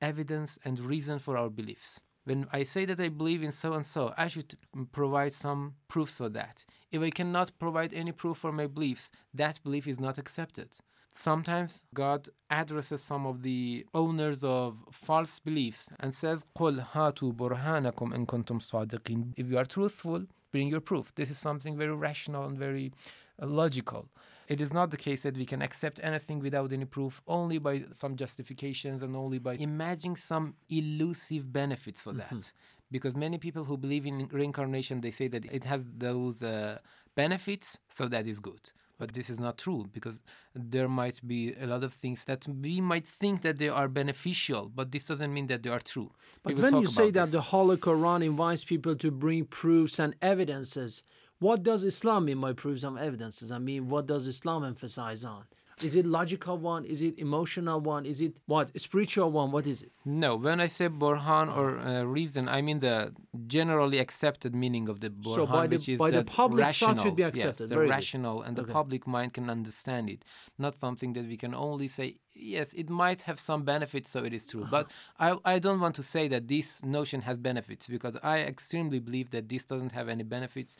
evidence 0.00 0.58
and 0.64 0.78
reason 0.80 1.18
for 1.18 1.36
our 1.36 1.50
beliefs. 1.50 2.00
When 2.24 2.46
I 2.52 2.62
say 2.62 2.84
that 2.84 3.00
I 3.00 3.08
believe 3.08 3.42
in 3.42 3.52
so 3.52 3.72
and 3.72 3.86
so, 3.86 4.12
I 4.18 4.28
should 4.28 4.54
mm, 4.76 4.90
provide 4.92 5.32
some 5.32 5.74
proofs 5.88 6.18
for 6.18 6.28
that. 6.30 6.64
If 6.92 7.00
I 7.00 7.10
cannot 7.10 7.58
provide 7.58 7.94
any 7.94 8.12
proof 8.12 8.36
for 8.36 8.52
my 8.52 8.66
beliefs, 8.66 9.10
that 9.32 9.62
belief 9.62 9.86
is 9.88 9.98
not 9.98 10.18
accepted. 10.18 10.76
Sometimes 11.14 11.84
God 11.94 12.28
addresses 12.50 13.02
some 13.02 13.26
of 13.26 13.42
the 13.42 13.86
owners 13.94 14.44
of 14.44 14.76
false 14.92 15.38
beliefs 15.38 15.90
and 16.00 16.14
says, 16.14 16.44
قُلْ 16.56 16.84
هَاتُوا 16.92 17.32
بُرْهَانَكُمْ 17.34 18.14
إِن 18.14 18.26
كُنْتُمْ 18.26 18.60
صَادِقِينَ 18.60 19.32
If 19.36 19.48
you 19.48 19.58
are 19.58 19.64
truthful, 19.64 20.26
bring 20.53 20.69
your 20.69 20.79
proof. 20.79 21.13
This 21.15 21.29
is 21.29 21.37
something 21.37 21.77
very 21.77 21.93
rational 21.93 22.45
and 22.45 22.57
very 22.57 22.93
uh, 23.41 23.47
logical. 23.47 24.07
It 24.47 24.61
is 24.61 24.71
not 24.71 24.91
the 24.91 24.97
case 24.97 25.23
that 25.23 25.35
we 25.35 25.45
can 25.45 25.61
accept 25.61 25.99
anything 26.03 26.39
without 26.39 26.71
any 26.71 26.85
proof, 26.85 27.21
only 27.27 27.57
by 27.57 27.83
some 27.91 28.15
justifications 28.15 29.01
and 29.01 29.15
only 29.15 29.39
by 29.39 29.55
imagining 29.55 30.15
some 30.15 30.55
elusive 30.69 31.51
benefits 31.51 32.01
for 32.01 32.13
that. 32.13 32.51
Because 32.91 33.15
many 33.15 33.37
people 33.37 33.63
who 33.63 33.75
believe 33.77 34.05
in 34.05 34.27
reincarnation, 34.31 35.01
they 35.01 35.11
say 35.11 35.27
that 35.29 35.43
it 35.45 35.63
has 35.63 35.83
those 35.97 36.43
uh, 36.43 36.77
benefits, 37.15 37.79
so 37.89 38.07
that 38.07 38.27
is 38.27 38.39
good. 38.39 38.71
But 38.99 39.13
this 39.13 39.29
is 39.29 39.39
not 39.39 39.57
true 39.57 39.89
because 39.91 40.21
there 40.53 40.87
might 40.87 41.19
be 41.25 41.53
a 41.59 41.65
lot 41.65 41.83
of 41.83 41.93
things 41.93 42.25
that 42.25 42.45
we 42.47 42.79
might 42.79 43.07
think 43.07 43.41
that 43.41 43.57
they 43.57 43.69
are 43.69 43.87
beneficial, 43.87 44.71
but 44.73 44.91
this 44.91 45.07
doesn't 45.07 45.33
mean 45.33 45.47
that 45.47 45.63
they 45.63 45.69
are 45.69 45.79
true. 45.79 46.11
But 46.43 46.57
when 46.59 46.77
you 46.77 46.87
say 46.87 47.09
that 47.11 47.25
this. 47.25 47.31
the 47.31 47.41
Holy 47.41 47.77
Quran 47.77 48.23
invites 48.23 48.63
people 48.63 48.95
to 48.95 49.09
bring 49.09 49.45
proofs 49.45 49.99
and 49.99 50.15
evidences, 50.21 51.03
what 51.39 51.63
does 51.63 51.83
Islam 51.83 52.25
mean 52.25 52.39
by 52.39 52.53
proofs 52.53 52.83
and 52.83 52.97
evidences? 52.97 53.51
I 53.51 53.57
mean, 53.57 53.89
what 53.89 54.05
does 54.05 54.27
Islam 54.27 54.63
emphasize 54.63 55.25
on? 55.25 55.45
Is 55.81 55.95
it 55.95 56.05
logical 56.05 56.57
one? 56.57 56.85
Is 56.85 57.01
it 57.01 57.17
emotional 57.17 57.79
one? 57.79 58.05
Is 58.05 58.21
it 58.21 58.39
what 58.45 58.71
spiritual 58.79 59.31
one? 59.31 59.51
What 59.51 59.65
is 59.67 59.81
it? 59.83 59.91
No, 60.05 60.35
when 60.35 60.59
I 60.59 60.67
say 60.67 60.87
Burhan 60.89 61.55
or 61.55 61.79
uh, 61.79 62.03
reason, 62.03 62.47
I 62.47 62.61
mean 62.61 62.79
the 62.79 63.11
generally 63.47 63.97
accepted 63.99 64.53
meaning 64.53 64.87
of 64.89 64.99
the 64.99 65.09
Burhan, 65.09 65.35
So 65.35 65.45
by 65.47 65.67
the- 65.67 65.75
which 65.77 65.89
is 65.89 65.99
by 65.99 66.11
the 66.11 66.23
public 66.23 66.61
rational. 66.61 67.03
should 67.03 67.15
be 67.15 67.23
Yes, 67.23 67.35
accepted. 67.35 67.69
the 67.69 67.75
Very 67.75 67.87
good. 67.87 67.91
rational 67.93 68.41
and 68.43 68.55
the 68.55 68.61
Okay. 68.63 68.73
public 68.73 69.07
mind 69.07 69.33
can 69.33 69.49
understand 69.49 70.09
it. 70.09 70.23
Not 70.57 70.75
something 70.75 71.13
that 71.13 71.25
we 71.27 71.37
can 71.37 71.53
only 71.55 71.87
say, 71.87 72.17
yes, 72.35 72.73
it 72.73 72.89
might 72.89 73.21
have 73.23 73.39
some 73.39 73.63
benefits, 73.63 74.09
so 74.09 74.23
it 74.23 74.33
is 74.33 74.45
true. 74.47 74.67
But. 74.69 74.87
I, 75.19 75.37
I 75.45 75.59
don't 75.59 75.79
want 75.79 75.95
to 75.95 76.03
say 76.03 76.27
that 76.29 76.47
this 76.47 76.83
notion 76.83 77.21
has 77.21 77.37
benefits 77.37 77.87
because 77.87 78.17
I 78.23 78.39
extremely 78.39 78.99
believe 78.99 79.29
that 79.29 79.47
this 79.47 79.63
doesn't 79.65 79.91
have 79.91 80.09
any 80.09 80.23
benefits. 80.23 80.75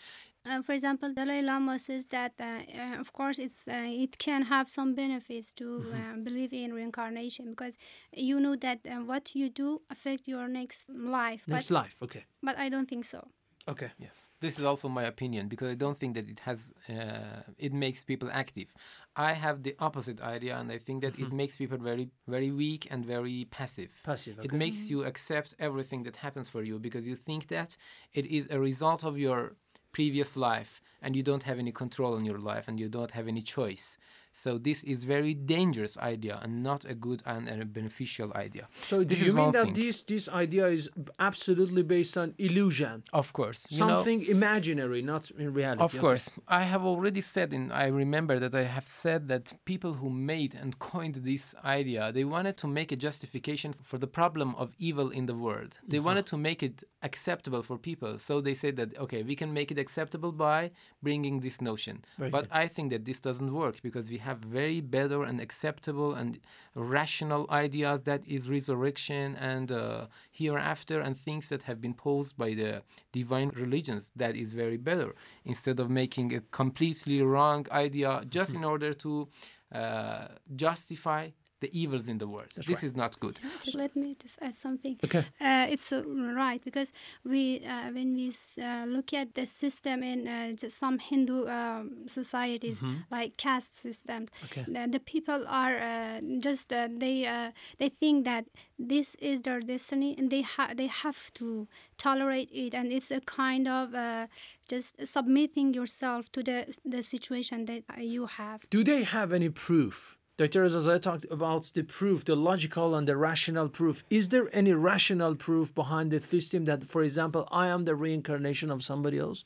Uh, 0.45 0.61
for 0.61 0.73
example, 0.73 1.13
Dalai 1.13 1.41
Lama 1.41 1.79
says 1.79 2.05
that, 2.07 2.33
uh, 2.39 2.43
uh, 2.77 2.99
of 2.99 3.13
course, 3.13 3.39
it's 3.39 3.67
uh, 3.67 3.85
it 3.87 4.17
can 4.17 4.41
have 4.43 4.69
some 4.69 4.93
benefits 4.95 5.53
to 5.53 5.63
Mm-hmm. 5.63 5.93
uh, 5.93 6.23
believe 6.23 6.51
in 6.53 6.73
reincarnation 6.73 7.49
because 7.51 7.77
you 8.11 8.39
know 8.39 8.55
that 8.57 8.79
uh, 8.85 8.95
what 9.05 9.35
you 9.35 9.49
do 9.49 9.81
affect 9.89 10.27
your 10.27 10.47
next 10.47 10.89
life. 10.89 11.47
Next 11.47 11.69
but, 11.69 11.73
life. 11.73 11.95
Okay. 12.01 12.25
But 12.41 12.57
I 12.57 12.69
don't 12.69 12.89
think 12.89 13.05
so. 13.05 13.29
Okay. 13.67 13.91
Yes, 13.97 14.35
this 14.41 14.59
is 14.59 14.65
also 14.65 14.89
my 14.89 15.03
opinion 15.03 15.47
because 15.47 15.69
I 15.69 15.75
don't 15.75 15.97
think 15.97 16.15
that 16.15 16.29
it 16.29 16.41
has 16.41 16.73
uh, 16.89 17.43
it 17.57 17.73
makes 17.73 18.03
people 18.03 18.29
active. 18.31 18.73
I 19.15 19.31
have 19.33 19.63
the 19.63 19.75
opposite 19.79 20.19
idea, 20.21 20.57
and 20.57 20.69
I 20.69 20.77
think 20.77 21.01
that 21.01 21.17
it 21.17 21.31
makes 21.31 21.55
people 21.55 21.77
very 21.77 22.09
very 22.27 22.51
weak 22.51 22.87
and 22.91 23.05
very 23.05 23.47
passive. 23.51 23.91
Passive, 24.03 24.39
It 24.43 24.51
makes 24.51 24.89
you 24.89 25.05
accept 25.05 25.55
everything 25.59 26.03
that 26.03 26.17
happens 26.17 26.49
for 26.49 26.61
you 26.61 26.77
because 26.77 27.07
you 27.07 27.15
think 27.15 27.47
that 27.47 27.77
it 28.13 28.25
is 28.25 28.47
a 28.51 28.59
result 28.59 29.05
of 29.05 29.17
your 29.17 29.55
previous 29.93 30.35
life, 30.35 30.81
and 31.01 31.15
you 31.15 31.23
don't 31.23 31.43
have 31.43 31.59
any 31.59 31.71
control 31.71 32.15
on 32.15 32.25
your 32.25 32.39
life, 32.39 32.67
and 32.67 32.79
you 32.79 32.89
don't 32.89 33.11
have 33.11 33.27
any 33.29 33.41
choice. 33.41 33.97
So 34.35 34.57
this 34.57 34.83
is 34.83 35.03
very 35.03 35.33
dangerous 35.35 35.95
idea 35.97 36.39
and 36.41 36.63
not 36.63 36.85
a 36.85 36.95
good 36.95 37.21
and, 37.25 37.47
a 37.47 37.65
beneficial 37.65 38.31
idea. 38.35 38.67
So 38.81 39.03
do 39.03 39.13
you 39.15 39.31
mean 39.33 39.51
that 39.51 39.65
thing. 39.65 39.73
this 39.75 40.03
this 40.03 40.27
idea 40.27 40.65
is 40.67 40.89
absolutely 41.19 41.83
based 41.83 42.17
on 42.17 42.33
illusion? 42.39 43.03
Of 43.13 43.31
course, 43.33 43.59
you 43.69 43.77
know- 43.79 43.93
Something 43.93 44.25
imaginary, 44.25 45.01
not 45.03 45.29
in 45.31 45.53
reality. 45.53 45.83
Of 45.83 45.93
okay. 45.93 46.01
course, 46.01 46.29
I 46.47 46.63
have 46.63 46.83
already 46.83 47.21
said, 47.21 47.53
and 47.53 47.71
I 47.71 47.85
remember 47.87 48.39
that 48.39 48.55
I 48.55 48.63
have 48.63 48.87
said 48.87 49.27
that 49.27 49.53
people 49.65 49.93
who 49.93 50.09
made 50.09 50.55
and 50.61 50.71
coined 50.91 51.15
this 51.31 51.53
idea, 51.63 52.11
they 52.11 52.25
wanted 52.25 52.55
to 52.57 52.67
make 52.67 52.91
a 52.91 52.95
justification 53.07 53.71
for 53.73 53.97
the 53.99 54.07
problem 54.07 54.55
of 54.55 54.67
evil 54.79 55.09
in 55.19 55.25
the 55.27 55.35
world. 55.45 55.71
They 55.87 55.99
Mhm. 55.99 56.03
wanted 56.07 56.25
to 56.33 56.37
make 56.37 56.63
it 56.63 56.83
acceptable 57.03 57.61
for 57.61 57.77
people. 57.77 58.17
So 58.17 58.41
they 58.41 58.55
said 58.63 58.75
that, 58.77 58.89
okay, 58.97 59.21
we 59.23 59.35
can 59.35 59.53
make 59.53 59.69
it 59.71 59.77
acceptable 59.77 60.31
by 60.31 60.71
bringing 61.01 61.41
this 61.41 61.61
notion. 61.61 61.95
Very 62.17 62.31
but 62.31 62.43
good. 62.45 62.63
I 62.63 62.67
think 62.67 62.87
that 62.93 63.03
this 63.05 63.19
doesn't 63.19 63.51
work 63.53 63.75
because 63.87 64.09
we 64.09 64.17
have 64.27 64.39
very 64.39 64.81
better 64.81 65.23
and 65.23 65.37
acceptable 65.39 66.13
and 66.13 66.39
rational 66.75 67.43
ideas 67.49 68.01
that 68.09 68.21
is 68.27 68.49
resurrection 68.49 69.35
and 69.35 69.71
uh, 69.71 70.07
hereafter 70.31 70.97
and 71.05 71.13
things 71.17 71.49
that 71.49 71.63
have 71.63 71.79
been 71.85 71.93
posed 71.93 72.33
by 72.43 72.53
the 72.53 72.71
divine 73.11 73.49
religions 73.63 74.11
that 74.15 74.35
is 74.35 74.53
very 74.53 74.77
better. 74.89 75.09
Instead 75.45 75.79
of 75.79 75.87
making 75.89 76.33
a 76.33 76.41
completely 76.61 77.21
wrong 77.21 77.61
idea 77.71 78.23
just 78.29 78.51
in 78.55 78.63
order 78.63 78.91
to 79.05 79.27
uh, 79.73 80.27
justify 80.55 81.29
the 81.63 81.71
evils 81.81 82.07
in 82.13 82.17
the 82.23 82.27
world. 82.33 82.49
That's 82.55 82.67
this 82.67 82.77
right. 82.83 82.89
is 82.89 82.95
not 83.03 83.11
good. 83.19 83.35
Just 83.65 83.77
let 83.83 83.93
me 83.95 84.09
just 84.23 84.37
add 84.47 84.55
something. 84.65 84.95
Okay. 85.05 85.23
Uh, 85.47 85.65
it's 85.73 85.87
uh, 85.91 86.03
right 86.43 86.61
because 86.69 86.89
we, 87.31 87.41
uh, 87.73 87.89
when 87.95 88.09
we 88.19 88.27
uh, 88.61 88.85
look 88.95 89.09
at 89.21 89.27
the 89.39 89.45
system 89.45 89.97
in 90.11 90.19
uh, 90.27 90.51
just 90.61 90.77
some 90.77 90.97
Hindu 91.09 91.37
um, 91.47 92.07
societies, 92.17 92.77
Mhm. 92.79 92.95
like 93.17 93.31
caste 93.37 93.73
systems, 93.85 94.27
Okay. 94.45 94.63
the, 94.73 94.81
the 94.95 94.99
people 95.13 95.41
are 95.47 95.75
uh, 95.77 96.19
just 96.47 96.67
uh, 96.73 96.87
they 97.03 97.17
uh, 97.37 97.49
they 97.79 97.89
think 98.01 98.25
that 98.25 98.45
this 98.91 99.15
is 99.29 99.41
their 99.45 99.61
destiny 99.73 100.11
and 100.17 100.29
they 100.33 100.41
ha- 100.55 100.73
they 100.79 100.87
have 101.03 101.19
to 101.39 101.67
tolerate 101.97 102.51
it, 102.51 102.71
and 102.79 102.91
it's 102.97 103.11
a 103.11 103.21
kind 103.21 103.65
of 103.67 103.85
uh, 103.95 104.27
just 104.71 104.91
submitting 105.05 105.73
yourself 105.79 106.21
to 106.35 106.39
the 106.43 106.57
the 106.93 107.01
situation 107.03 107.65
that 107.69 107.83
uh, 107.89 108.01
you 108.01 108.25
have. 108.39 108.59
Do 108.69 108.83
they 108.83 109.03
have 109.03 109.29
any 109.39 109.49
proof? 109.49 110.17
Dr. 110.35 110.63
Rezazadeh 110.65 111.01
talked 111.01 111.25
about 111.29 111.71
the 111.75 111.83
proof, 111.83 112.25
the 112.25 112.35
logical 112.35 112.95
and 112.95 113.07
the 113.07 113.15
rational 113.15 113.69
proof. 113.69 114.03
Is 114.09 114.29
there 114.29 114.49
any 114.51 114.73
rational 114.73 115.35
proof 115.35 115.73
behind 115.75 116.09
the 116.11 116.19
system 116.19 116.65
that, 116.65 116.83
for 116.85 117.03
example, 117.03 117.47
I 117.51 117.67
am 117.67 117.85
the 117.85 117.95
reincarnation 117.95 118.71
of 118.71 118.83
somebody 118.83 119.19
else? 119.19 119.43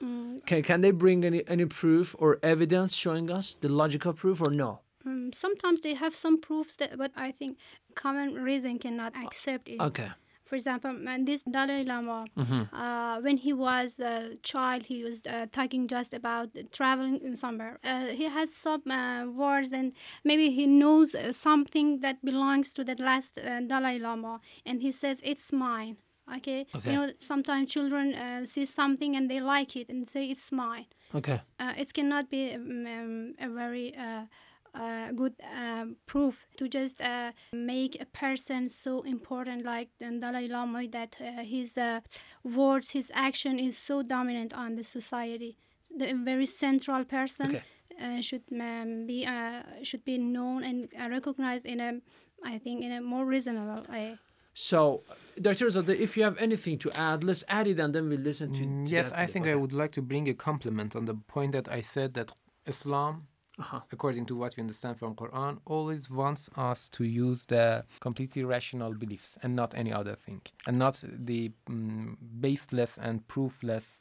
Mm, 0.00 0.46
Can, 0.46 0.62
can 0.62 0.80
they 0.80 0.92
bring 0.92 1.24
any, 1.24 1.42
any 1.48 1.64
proof 1.66 2.14
or 2.20 2.38
evidence 2.40 2.94
showing 2.94 3.32
us 3.32 3.56
the 3.56 3.68
logical 3.68 4.12
proof 4.12 4.40
or 4.40 4.50
no? 4.50 4.78
Um, 5.04 5.32
sometimes 5.32 5.80
they 5.80 5.94
have 5.94 6.14
some 6.14 6.40
proofs 6.40 6.76
that, 6.76 6.96
but 6.96 7.10
I 7.16 7.32
think 7.32 7.58
common 7.96 8.34
reason 8.34 8.78
cannot 8.78 9.14
accept 9.16 9.68
it. 9.68 9.80
Okay. 9.80 10.10
For 10.48 10.56
example, 10.56 10.92
man, 11.08 11.24
this 11.26 11.42
Dalai 11.56 11.84
Lama, 11.84 12.20
Mhm. 12.42 12.62
uh, 12.72 13.16
when 13.26 13.36
he 13.46 13.52
was 13.52 14.00
a 14.00 14.14
child, 14.50 14.82
he 14.92 14.98
was 15.04 15.16
uh, 15.26 15.46
talking 15.58 15.82
just 15.96 16.10
about 16.20 16.48
traveling 16.78 17.16
in 17.26 17.36
somewhere. 17.36 17.74
Uh, 17.84 18.06
he 18.20 18.24
had 18.38 18.48
some 18.50 18.82
uh, 18.90 19.26
words, 19.44 19.70
and 19.72 19.92
maybe 20.24 20.46
he 20.58 20.64
knows 20.66 21.14
uh, 21.14 21.32
something 21.32 22.00
that 22.04 22.16
belongs 22.24 22.72
to 22.76 22.82
the 22.90 22.96
last 23.08 23.32
uh, 23.38 23.60
Dalai 23.72 23.96
Lama, 23.98 24.34
and 24.66 24.76
he 24.86 24.90
says 25.02 25.20
it's 25.32 25.52
mine. 25.52 25.96
Okay? 26.36 26.60
Okay. 26.76 26.90
you 26.92 26.96
know, 26.96 27.08
sometimes 27.18 27.72
children 27.72 28.06
uh, 28.14 28.44
see 28.52 28.64
something 28.80 29.16
and 29.16 29.30
they 29.30 29.40
like 29.40 29.72
it 29.80 29.88
and 29.92 30.06
say 30.14 30.22
it's 30.34 30.52
mine 30.52 30.86
Okay. 31.18 31.40
uh, 31.62 31.72
it 31.82 31.88
cannot 31.96 32.24
be 32.28 32.42
um, 32.54 32.86
um, 32.86 33.34
a 33.46 33.48
very 33.48 33.86
uh, 34.74 35.12
good 35.12 35.34
um, 35.56 35.96
proof 36.06 36.46
to 36.56 36.68
just 36.68 37.00
uh, 37.00 37.32
make 37.52 38.00
a 38.00 38.06
person 38.06 38.68
so 38.68 39.02
important 39.02 39.64
like 39.64 39.88
Dalai 39.98 40.48
Lama 40.48 40.86
that 40.88 41.16
uh, 41.20 41.42
his 41.42 41.76
uh, 41.76 42.00
words, 42.44 42.90
his 42.92 43.10
action 43.14 43.58
is 43.58 43.76
so 43.76 44.02
dominant 44.02 44.52
on 44.54 44.74
the 44.76 44.82
society. 44.82 45.56
The 45.96 46.12
very 46.14 46.46
central 46.46 47.04
person 47.04 47.46
Okay. 47.56 47.62
uh, 48.00 48.20
should 48.20 48.42
um, 48.52 49.06
be 49.06 49.26
uh, 49.26 49.62
should 49.82 50.04
be 50.04 50.18
known 50.18 50.62
and 50.64 50.88
recognized 51.10 51.66
in 51.66 51.80
a, 51.80 52.00
I 52.44 52.58
think, 52.58 52.84
in 52.84 52.92
a 52.92 53.00
more 53.00 53.24
reasonable 53.24 53.82
way. 53.90 54.18
So, 54.54 55.02
Dr. 55.40 55.66
Rezazadeh, 55.66 56.00
if 56.00 56.16
you 56.16 56.24
have 56.24 56.36
anything 56.38 56.78
to 56.78 56.90
add, 56.98 57.22
let's 57.22 57.44
add 57.48 57.68
it 57.68 57.78
and 57.78 57.94
then 57.94 58.08
we'll 58.08 58.18
listen 58.20 58.52
to, 58.54 58.64
Mm, 58.64 58.86
to 58.86 58.90
yes, 58.90 59.10
that 59.10 59.18
I 59.20 59.26
think 59.26 59.44
Okay. 59.46 59.52
I 59.52 59.54
would 59.54 59.72
like 59.72 59.92
to 59.92 60.02
bring 60.02 60.28
a 60.28 60.34
compliment 60.34 60.96
on 60.96 61.04
the 61.04 61.14
point 61.14 61.52
that 61.52 61.68
I 61.68 61.80
said 61.80 62.14
that 62.14 62.32
Islam, 62.66 63.28
Uh-huh. 63.60 63.80
according 63.90 64.24
to 64.26 64.36
what 64.36 64.56
we 64.56 64.60
understand 64.60 64.96
from 64.96 65.14
Quran, 65.16 65.58
always 65.64 66.08
wants 66.10 66.48
us 66.56 66.88
to 66.90 67.04
use 67.04 67.46
the 67.46 67.84
completely 67.98 68.44
rational 68.44 68.94
beliefs 68.94 69.36
and 69.42 69.56
not 69.56 69.74
any 69.74 69.92
other 69.92 70.14
thing, 70.14 70.40
and 70.66 70.78
not 70.78 71.02
the 71.04 71.50
mm, 71.68 72.16
baseless 72.40 72.98
and 72.98 73.26
proofless 73.26 74.00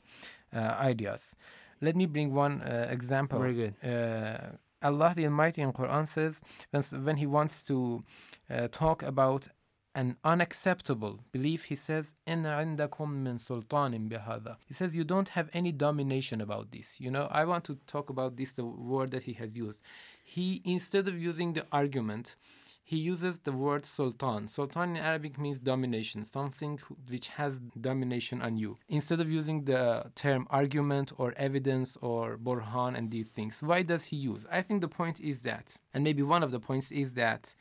uh, 0.54 0.76
ideas. 0.80 1.36
Let 1.82 1.96
me 1.96 2.06
bring 2.06 2.34
one 2.34 2.62
uh, 2.62 2.88
example. 2.92 3.40
Very 3.40 3.54
good. 3.54 3.76
Uh, 3.84 4.58
Allah 4.84 5.14
the 5.16 5.26
Almighty 5.26 5.62
in 5.64 5.74
Quran 5.74 6.08
says 6.08 6.42
when, 6.70 6.84
when 7.04 7.18
He 7.18 7.26
wants 7.26 7.64
to 7.64 8.04
uh, 8.50 8.68
talk 8.72 9.02
about 9.02 9.48
an 9.97 10.17
unacceptable 10.25 11.21
belief, 11.33 11.65
He 11.65 11.77
says, 11.77 12.15
"إن 12.27 12.45
عندكم 12.45 13.09
من 13.25 13.37
سلطان 13.39 14.09
بهذا." 14.09 14.57
He 14.67 14.75
says 14.75 14.97
you 14.97 15.05
don't 15.05 15.31
have 15.31 15.51
any 15.53 15.71
domination 15.73 16.41
about 16.41 16.71
this. 16.71 16.99
You 17.01 17.11
know, 17.11 17.29
I 17.31 17.45
want 17.45 17.65
to 17.65 17.79
talk 17.87 18.09
about 18.09 18.37
this, 18.37 18.53
the 18.53 18.65
word 18.65 19.11
that 19.11 19.25
He 19.25 19.35
has 19.35 19.57
used. 19.57 19.83
He 20.25 20.63
instead 20.65 21.09
of 21.09 21.21
using 21.21 21.53
the 21.53 21.67
argument, 21.71 22.37
he 22.85 22.97
uses 22.99 23.39
the 23.41 23.53
word 23.53 23.87
sultan. 23.87 24.49
Sultan 24.49 24.91
in 24.91 24.97
Arabic 24.97 25.39
means 25.39 25.61
domination, 25.61 26.25
something 26.25 26.79
who- 26.79 26.97
which 27.09 27.29
has 27.29 27.61
domination 27.81 28.43
on 28.43 28.57
you. 28.57 28.77
Instead 28.89 29.21
of 29.21 29.31
using 29.31 29.65
the 29.65 30.11
term 30.15 30.47
argument 30.51 31.13
or 31.17 31.33
evidence 31.37 31.97
or 31.99 32.37
burhan 32.37 32.97
and 32.97 33.11
these 33.11 33.31
things, 33.31 33.63
why 33.63 33.83
does 33.83 34.07
he 34.07 34.17
use? 34.17 34.47
I 34.51 34.63
think 34.63 34.81
the 34.81 34.89
point 34.89 35.21
is 35.21 35.43
that, 35.43 35.81
and 35.95 36.03
maybe 36.05 36.23
one 36.23 36.43
of 36.43 36.51
the 36.51 36.61
points 36.61 36.91
is 36.91 37.15
that 37.15 37.55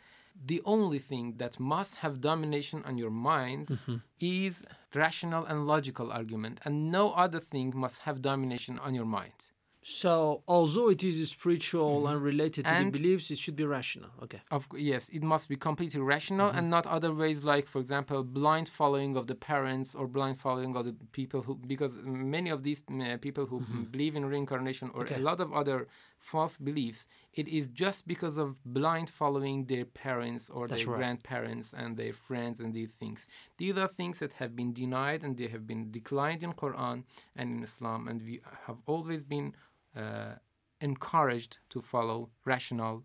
the 0.45 0.61
only 0.65 0.99
thing 0.99 1.35
that 1.39 1.59
must 1.59 1.97
have 1.97 2.21
domination 2.21 2.83
on 2.85 2.99
your 2.99 3.11
mind 3.11 3.79
is 4.21 4.65
rational 4.95 5.45
and 5.45 5.67
logical 5.67 6.11
argument, 6.13 6.61
and 6.65 6.91
no 6.91 7.13
other 7.13 7.41
thing 7.41 7.73
must 7.75 8.01
have 8.03 8.23
domination 8.23 8.79
on 8.79 8.95
your 8.95 9.05
mind. 9.07 9.51
So, 9.89 10.43
although 10.49 10.89
it 10.89 11.05
is 11.05 11.31
spiritual 11.31 12.09
and 12.09 12.21
related 12.21 12.65
to 12.65 12.71
And- 12.73 12.93
the 12.93 12.99
beliefs, 12.99 13.31
it 13.31 13.39
should 13.39 13.55
be 13.55 13.65
rational. 13.65 14.11
Okay. 14.25 14.41
Of 14.51 14.67
yes, 14.77 15.09
it 15.11 15.23
must 15.23 15.49
be 15.49 15.55
completely 15.55 16.01
rational 16.01 16.49
Mm-hmm. 16.49 16.59
and 16.59 16.71
not 16.71 16.87
other 16.89 17.15
ways 17.15 17.45
like, 17.45 17.67
for 17.69 17.79
example, 17.79 18.25
blind 18.25 18.69
following 18.69 19.17
of 19.17 19.29
the 19.29 19.37
parents 19.37 19.95
or 19.95 20.09
blind 20.09 20.41
following 20.41 20.75
of 20.75 20.85
the 20.87 20.95
people 21.13 21.41
who, 21.43 21.55
because 21.55 21.99
many 22.05 22.51
of 22.51 22.65
these 22.65 22.83
uh, 22.91 23.17
people 23.27 23.47
who 23.47 23.61
mm, 23.61 23.89
believe 23.93 24.17
in 24.17 24.25
reincarnation 24.27 24.89
or 24.93 25.05
Mm-hmm. 25.05 25.13
Okay. 25.15 25.21
a 25.21 25.25
lot 25.31 25.39
of 25.41 25.53
other 25.53 25.87
false 26.19 26.57
beliefs, 26.57 27.09
it 27.35 27.49
is 27.49 27.69
just 27.69 28.07
because 28.07 28.39
of 28.39 28.63
blind 28.65 29.09
following 29.11 29.67
their 29.67 29.85
parents 29.85 30.51
or 30.51 30.67
That's 30.67 30.83
their 30.83 30.93
right. 30.93 30.99
grandparents 30.99 31.73
and 31.73 31.97
their 31.97 32.13
friends 32.13 32.61
and 32.61 32.75
these 32.75 32.95
things. 32.95 33.29
These 33.59 33.77
are 33.77 33.89
things 33.89 34.19
that 34.21 34.35
have 34.35 34.57
been 34.57 34.73
denied 34.73 35.23
and 35.23 35.37
they 35.37 35.49
have 35.49 35.67
been 35.67 35.91
declined 35.91 36.43
in 36.43 36.53
Quran 36.53 37.05
and 37.37 37.51
in 37.51 37.63
Islam, 37.63 38.09
and 38.09 38.23
we 38.23 38.41
have 38.67 38.79
always 38.87 39.23
been 39.23 39.55
uh, 39.97 40.35
encouraged 40.81 41.59
to 41.71 41.81
follow 41.81 42.31
rational 42.45 43.05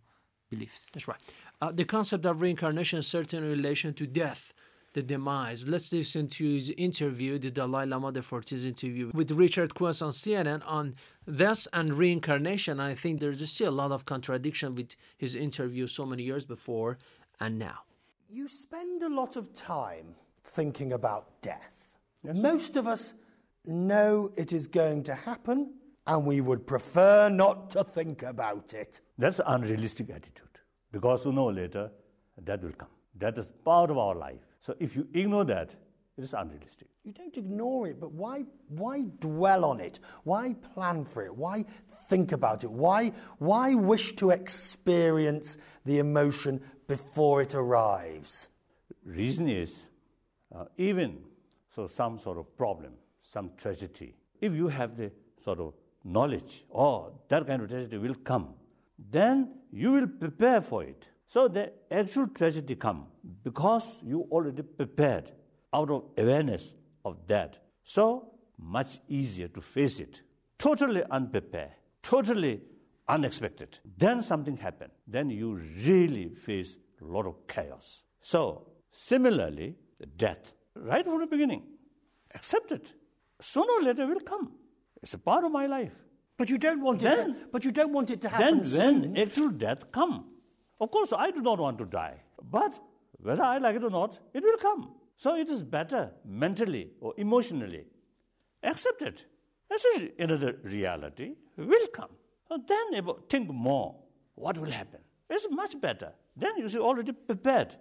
beliefs. 0.50 0.92
That's 0.94 1.08
right. 1.08 1.20
Uh, 1.62 1.72
the 1.72 1.86
concept 1.86 2.26
of 2.26 2.42
reincarnation 2.42 3.00
is 3.00 3.08
certain 3.08 3.44
in 3.44 3.50
relation 3.50 3.94
to 3.94 4.08
death, 4.08 4.54
the 4.94 5.02
demise. 5.02 5.68
Let's 5.68 5.92
listen 5.94 6.28
to 6.28 6.54
his 6.54 6.70
interview, 6.72 7.40
the 7.40 7.52
Dalai 7.52 7.86
Lama, 7.86 8.12
the 8.12 8.22
14th 8.22 8.66
interview 8.66 9.12
with 9.14 9.32
Richard 9.32 9.74
Quest 9.74 10.02
on 10.02 10.12
CNN 10.12 10.62
on 10.66 10.96
this 11.26 11.68
and 11.74 11.94
reincarnation. 11.94 12.80
I 12.80 12.96
think 12.96 13.20
there's 13.20 13.50
still 13.50 13.70
a 13.70 13.72
lot 13.72 13.92
of 13.92 14.06
contradiction 14.06 14.76
with 14.76 14.96
his 15.18 15.36
interview 15.36 15.88
so 15.88 16.06
many 16.06 16.24
years 16.24 16.46
before 16.46 16.98
and 17.40 17.58
now. 17.58 17.80
You 18.30 18.48
spend 18.48 19.04
a 19.04 19.10
lot 19.10 19.36
of 19.36 19.54
time 19.54 20.16
thinking 20.44 20.94
about 20.94 21.42
death. 21.42 21.88
Most 22.24 22.76
of 22.76 22.88
us 22.88 23.14
know 23.66 24.32
it 24.36 24.54
is 24.54 24.68
going 24.68 25.04
to 25.04 25.16
happen, 25.16 25.74
and 26.08 26.26
we 26.26 26.42
would 26.42 26.66
prefer 26.68 27.30
not 27.30 27.70
to 27.72 27.84
think 27.84 28.24
about 28.24 28.74
it. 28.74 29.02
That's 29.18 29.40
an 29.40 29.46
unrealistic 29.48 30.10
attitude 30.10 30.60
because 30.92 31.24
sooner 31.24 31.42
or 31.42 31.54
later 31.54 31.92
that 32.44 32.62
will 32.62 32.74
come. 32.74 32.90
That 33.18 33.38
is 33.38 33.48
part 33.64 33.92
of 33.92 33.98
our 33.98 34.16
life. 34.16 34.51
So 34.62 34.76
if 34.80 34.96
you 34.96 35.08
ignore 35.14 35.46
that, 35.46 35.72
it 36.18 36.24
is 36.24 36.34
unrealistic. 36.34 36.88
You 37.04 37.14
don't 37.14 37.36
ignore 37.36 37.88
it, 37.88 38.00
but 38.00 38.12
why, 38.12 38.46
why 38.70 39.06
dwell 39.20 39.66
on 39.66 39.80
it? 39.80 40.00
Why 40.24 40.54
plan 40.74 41.04
for 41.04 41.26
it? 41.26 41.36
Why 41.36 41.66
think 42.10 42.32
about 42.32 42.64
it? 42.64 42.72
Why, 42.72 43.14
why 43.40 43.74
wish 43.74 44.16
to 44.18 44.30
experience 44.30 45.58
the 45.86 46.00
emotion 46.00 46.62
before 46.88 47.42
it 47.42 47.56
arrives? 47.56 48.48
Reason 49.04 49.50
is 49.50 49.84
uh, 50.54 50.66
even 50.78 51.24
so 51.74 51.88
some 51.88 52.20
sort 52.20 52.38
of 52.38 52.56
problem, 52.58 52.94
some 53.24 53.52
tragedy. 53.58 54.14
If 54.42 54.54
you 54.54 54.68
have 54.68 54.98
the 54.98 55.12
sort 55.44 55.60
of 55.60 55.74
knowledge, 56.04 56.66
oh, 56.74 57.14
that 57.30 57.48
kind 57.48 57.62
of 57.62 57.70
tragedy 57.70 57.98
will 57.98 58.16
come, 58.16 58.54
then 59.10 59.54
you 59.72 59.92
will 59.92 60.08
prepare 60.08 60.62
for 60.62 60.84
it. 60.84 61.08
So 61.34 61.48
the 61.48 61.72
actual 61.90 62.28
tragedy 62.28 62.76
come 62.76 63.06
because 63.42 64.04
you 64.04 64.28
already 64.30 64.64
prepared 64.64 65.32
out 65.74 65.90
of 65.90 66.04
awareness 66.18 66.76
of 67.06 67.26
that. 67.28 67.56
So 67.86 68.34
much 68.58 69.00
easier 69.08 69.48
to 69.48 69.62
face 69.62 70.02
it. 70.02 70.24
Totally 70.58 71.04
unprepared, 71.10 71.72
totally 72.04 72.60
unexpected. 73.08 73.80
Then 73.98 74.22
something 74.22 74.58
happened. 74.58 74.92
Then 75.08 75.30
you 75.30 75.54
really 75.88 76.36
face 76.36 76.76
a 77.02 77.06
lot 77.06 77.26
of 77.26 77.48
chaos. 77.48 78.04
So 78.20 78.68
similarly, 78.92 79.76
the 80.02 80.08
death, 80.08 80.52
right 80.76 81.06
from 81.06 81.22
the 81.22 81.28
beginning, 81.28 81.64
accept 82.36 82.74
it. 82.74 82.92
Sooner 83.40 83.72
or 83.72 83.84
later 83.84 84.06
will 84.06 84.20
come. 84.20 84.52
It's 85.02 85.14
a 85.14 85.18
part 85.18 85.46
of 85.46 85.54
my 85.54 85.66
life. 85.66 85.96
But 86.38 86.50
you 86.50 86.58
don't 86.58 86.82
want 86.82 87.04
it. 87.04 87.16
To, 87.16 87.36
but 87.54 87.64
you 87.64 87.72
don't 87.72 87.94
want 87.94 88.10
it 88.12 88.20
to 88.20 88.28
happen 88.28 88.58
Then 88.58 88.66
soon. 88.66 89.02
when 89.14 89.18
actual 89.18 89.50
death 89.50 89.90
come, 89.94 90.26
of 90.82 90.92
course 90.92 91.14
I 91.14 91.32
do 91.32 91.42
not 91.42 91.60
want 91.66 91.78
to 91.78 91.86
die. 91.86 92.16
But 92.58 92.74
whether 93.28 93.44
I 93.44 93.58
like 93.60 93.76
it 93.78 93.84
or 93.84 93.90
not, 93.90 94.18
it 94.34 94.44
will 94.44 94.58
come. 94.58 94.82
So 95.16 95.36
it 95.36 95.50
is 95.50 95.62
better 95.62 96.12
mentally 96.26 96.84
or 97.00 97.14
emotionally. 97.18 97.86
Accept 98.64 99.02
it. 99.04 99.26
That's 99.70 99.86
a- 99.98 100.12
another 100.24 100.58
reality 100.64 101.36
will 101.56 101.88
come. 102.00 102.10
So 102.48 102.58
then 102.68 103.02
think 103.30 103.50
more. 103.50 103.96
What 104.36 104.58
will 104.58 104.72
happen? 104.72 105.02
It's 105.30 105.48
much 105.50 105.80
better. 105.80 106.12
Then 106.36 106.58
you 106.58 106.68
see 106.68 106.80
already 106.80 107.12
prepared. 107.12 107.76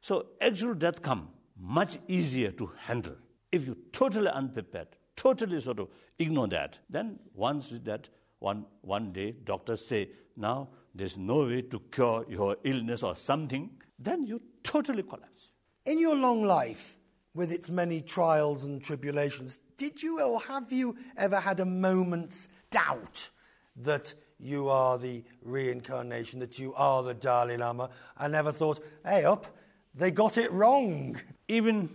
So 0.00 0.26
actual 0.40 0.74
death 0.74 1.00
come 1.02 1.30
much 1.56 1.98
easier 2.06 2.50
to 2.52 2.70
handle. 2.86 3.16
If 3.50 3.66
you 3.66 3.76
totally 3.92 4.28
unprepared, 4.28 4.88
totally 5.16 5.60
sort 5.60 5.78
of 5.80 5.88
ignore 6.18 6.48
that, 6.48 6.78
then 6.90 7.18
once 7.34 7.70
that 7.80 8.08
one 8.44 8.64
one 8.82 9.12
day 9.12 9.28
doctors 9.52 9.84
say 9.90 10.08
now 10.36 10.68
there's 10.94 11.16
no 11.16 11.38
way 11.46 11.62
to 11.62 11.78
cure 11.90 12.24
your 12.28 12.56
illness 12.62 13.02
or 13.02 13.16
something, 13.16 13.70
then 13.98 14.26
you 14.26 14.40
totally 14.62 15.02
collapse. 15.02 15.50
In 15.86 15.98
your 15.98 16.16
long 16.16 16.44
life, 16.44 16.98
with 17.34 17.50
its 17.50 17.68
many 17.68 18.00
trials 18.00 18.64
and 18.64 18.82
tribulations, 18.82 19.60
did 19.76 20.00
you 20.00 20.22
or 20.22 20.40
have 20.40 20.70
you 20.72 20.96
ever 21.16 21.40
had 21.40 21.58
a 21.60 21.64
moment's 21.64 22.48
doubt 22.70 23.28
that 23.76 24.14
you 24.38 24.68
are 24.68 24.98
the 24.98 25.24
reincarnation, 25.42 26.38
that 26.38 26.58
you 26.58 26.72
are 26.74 27.02
the 27.02 27.14
Dalai 27.14 27.56
Lama? 27.56 27.90
I 28.16 28.28
never 28.28 28.52
thought, 28.52 28.78
hey, 29.04 29.24
up, 29.24 29.46
they 29.94 30.12
got 30.12 30.38
it 30.38 30.52
wrong. 30.52 31.20
Even 31.48 31.88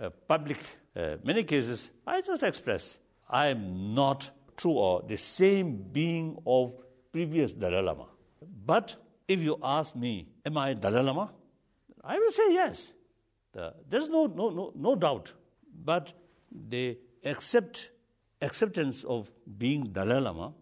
uh, 0.00 0.10
public, 0.26 0.58
uh, 0.96 1.16
many 1.22 1.44
cases, 1.44 1.92
I 2.04 2.20
just 2.22 2.42
express, 2.42 2.98
I 3.30 3.48
am 3.48 3.94
not 3.94 4.30
true 4.62 4.72
or 4.72 5.02
the 5.06 5.16
same 5.16 5.76
being 5.92 6.36
of 6.46 6.74
previous 7.12 7.52
Dalai 7.52 7.82
Lama. 7.82 8.06
But 8.64 8.96
if 9.28 9.40
you 9.40 9.58
ask 9.62 9.94
me, 9.94 10.28
am 10.46 10.56
I 10.56 10.74
Dalai 10.74 11.02
Lama? 11.02 11.32
I 12.02 12.18
will 12.18 12.30
say 12.30 12.52
yes. 12.54 12.92
The, 13.52 13.74
there's 13.88 14.08
no, 14.08 14.26
no, 14.26 14.50
no, 14.50 14.72
no 14.74 14.94
doubt. 14.96 15.32
But 15.84 16.12
the 16.50 16.98
accept, 17.24 17.90
acceptance 18.40 19.04
of 19.04 19.30
being 19.58 19.84
Dalai 19.84 20.20
Lama, 20.20 20.52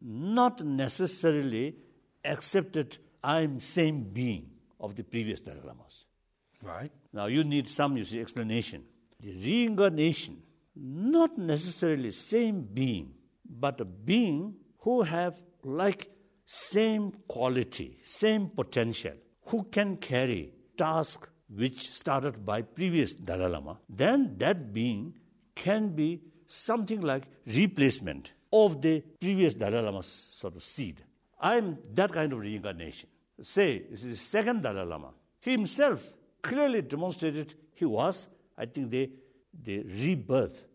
not 0.00 0.64
necessarily 0.64 1.76
accepted 2.24 2.98
I'm 3.22 3.60
same 3.60 4.04
being 4.04 4.50
of 4.80 4.94
the 4.94 5.02
previous 5.02 5.40
Dalai 5.40 5.60
Lamas. 5.64 6.06
Right. 6.62 6.90
Now 7.12 7.26
you 7.26 7.44
need 7.44 7.68
some, 7.68 7.96
you 7.96 8.04
see, 8.04 8.20
explanation. 8.20 8.84
The 9.20 9.32
reincarnation, 9.32 10.42
not 10.80 11.36
necessarily 11.38 12.10
same 12.10 12.62
being, 12.62 13.14
but 13.48 13.80
a 13.80 13.84
being 13.84 14.54
who 14.78 15.02
have 15.02 15.40
like 15.64 16.10
same 16.44 17.12
quality, 17.26 17.98
same 18.02 18.48
potential, 18.48 19.12
who 19.46 19.64
can 19.64 19.96
carry 19.96 20.52
task 20.76 21.28
which 21.54 21.90
started 21.90 22.44
by 22.44 22.62
previous 22.62 23.14
Dalai 23.14 23.48
Lama, 23.48 23.78
then 23.88 24.34
that 24.38 24.72
being 24.72 25.14
can 25.54 25.90
be 25.90 26.20
something 26.46 27.00
like 27.00 27.24
replacement 27.46 28.32
of 28.52 28.80
the 28.80 29.02
previous 29.20 29.54
Dalai 29.54 29.80
Lama's 29.80 30.06
sort 30.06 30.56
of 30.56 30.62
seed. 30.62 31.02
I'm 31.40 31.78
that 31.94 32.12
kind 32.12 32.32
of 32.32 32.40
reincarnation. 32.40 33.08
Say, 33.40 33.84
this 33.90 34.02
is 34.04 34.10
the 34.10 34.16
second 34.16 34.62
Dalai 34.62 34.84
Lama. 34.84 35.10
He 35.40 35.52
himself 35.52 36.12
clearly 36.42 36.82
demonstrated 36.82 37.54
he 37.74 37.84
was, 37.84 38.28
I 38.56 38.66
think, 38.66 38.90
the, 38.90 39.10
the 39.62 39.82
rebirth 39.82 40.66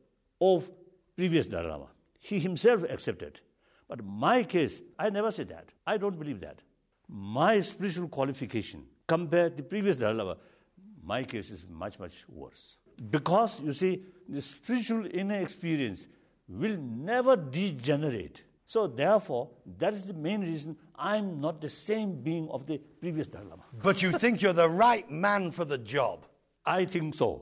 of 0.41 0.69
previous 1.15 1.47
Dalai 1.47 1.67
Lama. 1.69 1.87
He 2.19 2.39
himself 2.39 2.83
accepted. 2.89 3.39
But 3.87 4.03
my 4.03 4.43
case, 4.43 4.81
I 4.97 5.09
never 5.09 5.31
said 5.31 5.49
that. 5.49 5.69
I 5.85 5.97
don't 5.97 6.17
believe 6.17 6.39
that. 6.41 6.59
My 7.07 7.61
spiritual 7.61 8.07
qualification 8.07 8.85
compared 9.07 9.57
to 9.57 9.63
the 9.63 9.69
previous 9.69 9.97
Dalai 9.97 10.17
Lama, 10.17 10.37
my 11.03 11.23
case 11.23 11.51
is 11.51 11.67
much, 11.69 11.99
much 11.99 12.23
worse. 12.29 12.77
Because, 13.09 13.59
you 13.59 13.73
see, 13.73 14.03
the 14.29 14.41
spiritual 14.41 15.05
inner 15.13 15.41
experience 15.41 16.07
will 16.47 16.77
never 16.77 17.35
degenerate. 17.35 18.43
So, 18.65 18.87
therefore, 18.87 19.49
that 19.77 19.93
is 19.93 20.03
the 20.03 20.13
main 20.13 20.41
reason 20.41 20.77
I'm 20.95 21.41
not 21.41 21.61
the 21.61 21.69
same 21.69 22.21
being 22.21 22.47
of 22.49 22.65
the 22.65 22.77
previous 23.01 23.27
Dalai 23.27 23.49
Lama. 23.49 23.63
But 23.81 24.01
you 24.01 24.11
think 24.11 24.41
you're 24.41 24.53
the 24.53 24.69
right 24.69 25.09
man 25.11 25.51
for 25.51 25.65
the 25.65 25.77
job? 25.77 26.25
I 26.65 26.85
think 26.85 27.15
so. 27.15 27.41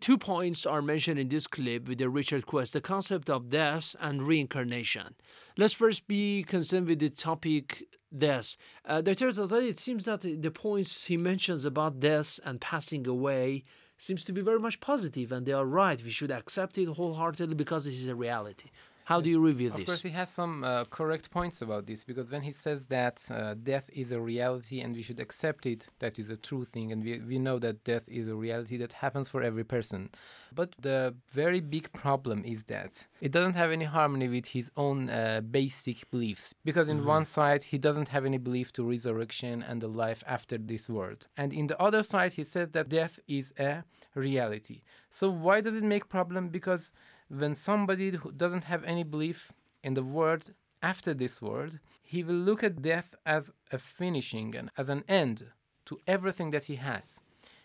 Two 0.00 0.18
points 0.18 0.66
are 0.66 0.82
mentioned 0.82 1.20
in 1.20 1.28
this 1.28 1.46
clip 1.46 1.86
with 1.86 1.98
the 1.98 2.08
Richard 2.08 2.44
Quest 2.44 2.72
the 2.72 2.80
concept 2.80 3.30
of 3.30 3.50
death 3.50 3.94
and 4.00 4.20
reincarnation. 4.20 5.14
Let's 5.56 5.74
first 5.74 6.08
be 6.08 6.42
concerned 6.42 6.88
with 6.88 6.98
the 6.98 7.08
topic 7.08 7.84
death. 8.16 8.56
Uh, 8.84 9.00
Dr. 9.00 9.28
It 9.28 9.78
seems 9.78 10.06
that 10.06 10.22
the 10.22 10.50
points 10.50 11.04
he 11.04 11.16
mentions 11.16 11.64
about 11.64 12.00
death 12.00 12.40
and 12.44 12.60
passing 12.60 13.06
away 13.06 13.62
seems 13.96 14.24
to 14.24 14.32
be 14.32 14.40
very 14.40 14.58
much 14.58 14.80
positive, 14.80 15.30
and 15.30 15.46
they 15.46 15.52
are 15.52 15.64
right. 15.64 16.02
We 16.02 16.10
should 16.10 16.32
accept 16.32 16.78
it 16.78 16.88
wholeheartedly 16.88 17.54
because 17.54 17.84
this 17.84 17.94
is 17.94 18.08
a 18.08 18.14
reality. 18.16 18.70
How 19.06 19.20
do 19.20 19.30
you 19.30 19.38
review 19.38 19.68
of 19.68 19.74
this? 19.74 19.82
Of 19.82 19.86
course, 19.86 20.02
he 20.02 20.10
has 20.10 20.28
some 20.28 20.64
uh, 20.64 20.84
correct 20.86 21.30
points 21.30 21.62
about 21.62 21.86
this 21.86 22.02
because 22.02 22.28
when 22.28 22.42
he 22.42 22.50
says 22.50 22.88
that 22.88 23.24
uh, 23.30 23.54
death 23.54 23.88
is 23.92 24.10
a 24.10 24.20
reality 24.20 24.80
and 24.80 24.96
we 24.96 25.00
should 25.00 25.20
accept 25.20 25.64
it, 25.64 25.86
that 26.00 26.18
is 26.18 26.28
a 26.28 26.36
true 26.36 26.64
thing, 26.64 26.90
and 26.90 27.04
we, 27.04 27.20
we 27.20 27.38
know 27.38 27.60
that 27.60 27.84
death 27.84 28.08
is 28.08 28.26
a 28.26 28.34
reality 28.34 28.76
that 28.78 28.92
happens 28.92 29.28
for 29.28 29.44
every 29.44 29.62
person. 29.62 30.10
But 30.52 30.74
the 30.80 31.14
very 31.32 31.60
big 31.60 31.92
problem 31.92 32.42
is 32.44 32.64
that 32.64 33.06
it 33.20 33.30
doesn't 33.30 33.54
have 33.54 33.70
any 33.70 33.84
harmony 33.84 34.26
with 34.26 34.46
his 34.46 34.72
own 34.76 35.08
uh, 35.08 35.40
basic 35.40 36.10
beliefs. 36.10 36.52
Because 36.64 36.88
in 36.88 36.98
mm-hmm. 36.98 37.06
one 37.16 37.24
side, 37.24 37.62
he 37.62 37.78
doesn't 37.78 38.08
have 38.08 38.24
any 38.24 38.38
belief 38.38 38.72
to 38.72 38.82
resurrection 38.82 39.62
and 39.62 39.80
the 39.80 39.86
life 39.86 40.24
after 40.26 40.58
this 40.58 40.90
world. 40.90 41.28
And 41.36 41.52
in 41.52 41.68
the 41.68 41.80
other 41.80 42.02
side, 42.02 42.32
he 42.32 42.42
says 42.42 42.70
that 42.70 42.88
death 42.88 43.20
is 43.28 43.54
a 43.56 43.84
reality. 44.16 44.82
So 45.10 45.30
why 45.30 45.60
does 45.60 45.76
it 45.76 45.84
make 45.84 46.08
problem? 46.08 46.48
Because 46.48 46.92
when 47.28 47.54
somebody 47.54 48.10
who 48.10 48.32
doesn't 48.32 48.64
have 48.64 48.84
any 48.84 49.02
belief 49.02 49.52
in 49.82 49.94
the 49.94 50.02
world 50.02 50.52
after 50.82 51.14
this 51.14 51.42
world, 51.42 51.78
he 52.02 52.22
will 52.22 52.34
look 52.34 52.62
at 52.62 52.82
death 52.82 53.14
as 53.24 53.52
a 53.72 53.78
finishing 53.78 54.54
and 54.54 54.70
as 54.76 54.88
an 54.88 55.02
end 55.08 55.46
to 55.86 55.98
everything 56.06 56.50
that 56.50 56.64
he 56.64 56.76
has. 56.76 57.20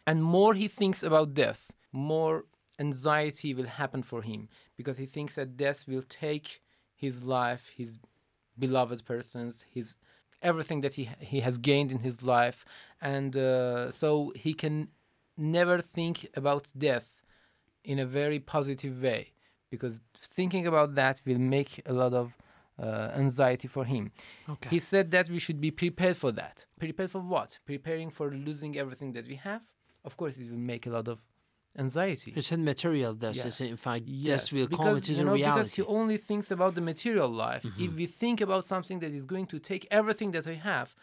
And 0.08 0.24
more 0.24 0.54
he 0.54 0.67
thinks 0.67 1.04
about 1.04 1.34
death, 1.34 1.71
more 1.91 2.45
anxiety 2.80 3.54
will 3.54 3.67
happen 3.67 4.02
for 4.02 4.21
him 4.24 4.50
because 4.76 4.97
he 4.97 5.06
thinks 5.06 5.36
that 5.36 5.58
death 5.58 5.88
will 5.88 6.02
take 6.02 6.62
his 6.95 7.24
life, 7.24 7.71
his 7.76 8.00
beloved 8.58 9.06
persons, 9.06 9.65
his 9.71 9.95
everything 10.41 10.82
that 10.82 10.95
he 10.95 11.10
he 11.19 11.41
has 11.41 11.58
gained 11.60 11.91
in 11.91 12.00
his 12.00 12.24
life, 12.24 12.65
and 13.00 13.38
uh, 13.38 13.91
so 13.91 14.32
he 14.36 14.54
can 14.54 14.88
never 15.38 15.80
think 15.80 16.28
about 16.36 16.71
death 16.78 17.21
in 17.84 18.00
a 18.00 18.06
very 18.06 18.39
positive 18.39 19.02
way 19.02 19.32
because 19.71 19.99
thinking 20.15 20.67
about 20.67 20.93
that 20.95 21.21
will 21.25 21.39
make 21.39 21.81
a 21.88 21.93
lot 21.93 22.13
of 22.13 22.38
uh, 22.77 23.12
anxiety 23.15 23.67
for 23.67 23.86
him. 23.86 24.12
Okay. 24.49 24.69
He 24.69 24.79
said 24.79 25.12
that 25.12 25.29
we 25.29 25.39
should 25.39 25.60
be 25.60 25.71
prepared 25.71 26.17
for 26.17 26.31
that. 26.34 26.65
Prepared 26.79 27.10
for 27.10 27.21
what? 27.21 27.57
Preparing 27.65 28.10
for 28.12 28.29
losing 28.31 28.77
everything 28.77 29.13
that 29.13 29.27
we 29.27 29.36
have. 29.36 29.63
Of 30.03 30.17
course, 30.17 30.38
it 30.38 30.49
will 30.49 30.57
make 30.57 30.86
a 30.88 30.89
lot 30.89 31.07
of 31.07 31.23
anxiety. 31.77 32.31
He 32.31 32.41
said 32.41 32.60
material 32.60 33.13
death 33.13 33.38
yeah. 33.38 33.47
is 33.47 33.62
in 33.62 33.77
fact 33.77 34.03
yes, 34.05 34.49
this 34.49 34.60
will 34.60 34.67
because, 34.67 34.86
come 34.86 34.95
into 34.97 35.13
you 35.13 35.23
know, 35.23 35.34
reality. 35.34 35.60
Because 35.60 35.75
he 35.75 35.84
only 35.84 36.17
thinks 36.17 36.51
about 36.51 36.75
the 36.75 36.81
material 36.81 37.29
life. 37.29 37.63
Mm-hmm. 37.63 37.84
If 37.84 37.93
we 37.93 38.05
think 38.07 38.41
about 38.41 38.65
something 38.65 38.99
that 38.99 39.13
is 39.13 39.25
going 39.25 39.47
to 39.47 39.60
take 39.60 39.88
everything 39.91 40.31
that 40.31 40.47
I 40.47 40.55
have, 40.55 40.95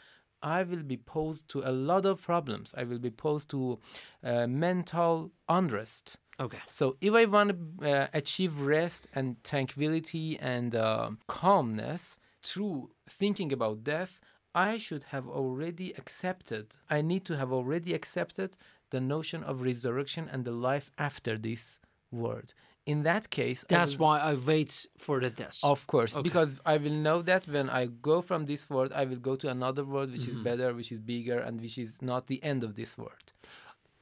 I 0.43 0.63
will 0.63 0.83
be 0.83 0.97
posed 0.97 1.49
to 1.51 1.63
a 1.65 1.73
lot 1.73 2.07
of 2.07 2.23
problems. 2.23 2.75
I 2.77 2.85
will 2.85 2.99
be 2.99 3.11
posed 3.11 3.51
to 3.51 3.79
uh, 4.23 4.47
mental 4.47 5.33
unrest. 5.49 6.19
Okay. 6.41 6.59
So 6.67 6.97
if 7.01 7.15
I 7.15 7.25
want 7.25 7.81
to 7.81 7.91
uh, 7.91 8.07
achieve 8.15 8.61
rest 8.61 9.09
and 9.15 9.43
tranquility 9.43 10.39
and 10.39 10.75
uh, 10.75 11.11
calmness 11.27 12.21
through 12.43 12.91
thinking 13.09 13.53
about 13.53 13.83
death, 13.83 14.21
I 14.55 14.79
should 14.79 15.05
have 15.05 15.29
already 15.29 15.93
accepted, 15.93 16.77
I 16.89 17.03
need 17.03 17.25
to 17.27 17.37
have 17.37 17.53
already 17.53 17.95
accepted 17.95 18.57
the 18.91 19.01
notion 19.01 19.43
of 19.45 19.63
resurrection 19.63 20.29
and 20.33 20.45
the 20.45 20.53
life 20.53 20.91
after 20.99 21.37
this 21.37 21.81
world. 22.11 22.55
In 22.87 23.03
that 23.03 23.29
case, 23.29 23.67
that's 23.69 23.99
will, 23.99 24.07
why 24.07 24.21
I 24.21 24.35
wait 24.35 24.87
for 24.97 25.21
the 25.21 25.29
death. 25.29 25.61
Of 25.63 25.87
course, 25.87 26.17
okay. 26.17 26.23
because 26.23 26.59
I 26.65 26.79
will 26.79 26.93
know 26.93 27.21
that 27.23 27.45
when 27.47 27.69
I 27.69 27.87
go 27.87 28.23
from 28.23 28.47
this 28.47 28.71
world, 28.71 28.93
I 28.95 29.05
will 29.05 29.19
go 29.19 29.37
to 29.37 29.51
another 29.51 29.85
world 29.85 30.11
which 30.11 30.23
mm-hmm. 30.23 30.39
is 30.39 30.45
better, 30.45 30.73
which 30.73 30.91
is 30.91 30.99
bigger, 30.99 31.39
and 31.39 31.61
which 31.61 31.77
is 31.77 32.01
not 32.01 32.29
the 32.29 32.43
end 32.43 32.65
of 32.65 32.77
this 32.77 32.97
world. 32.97 33.33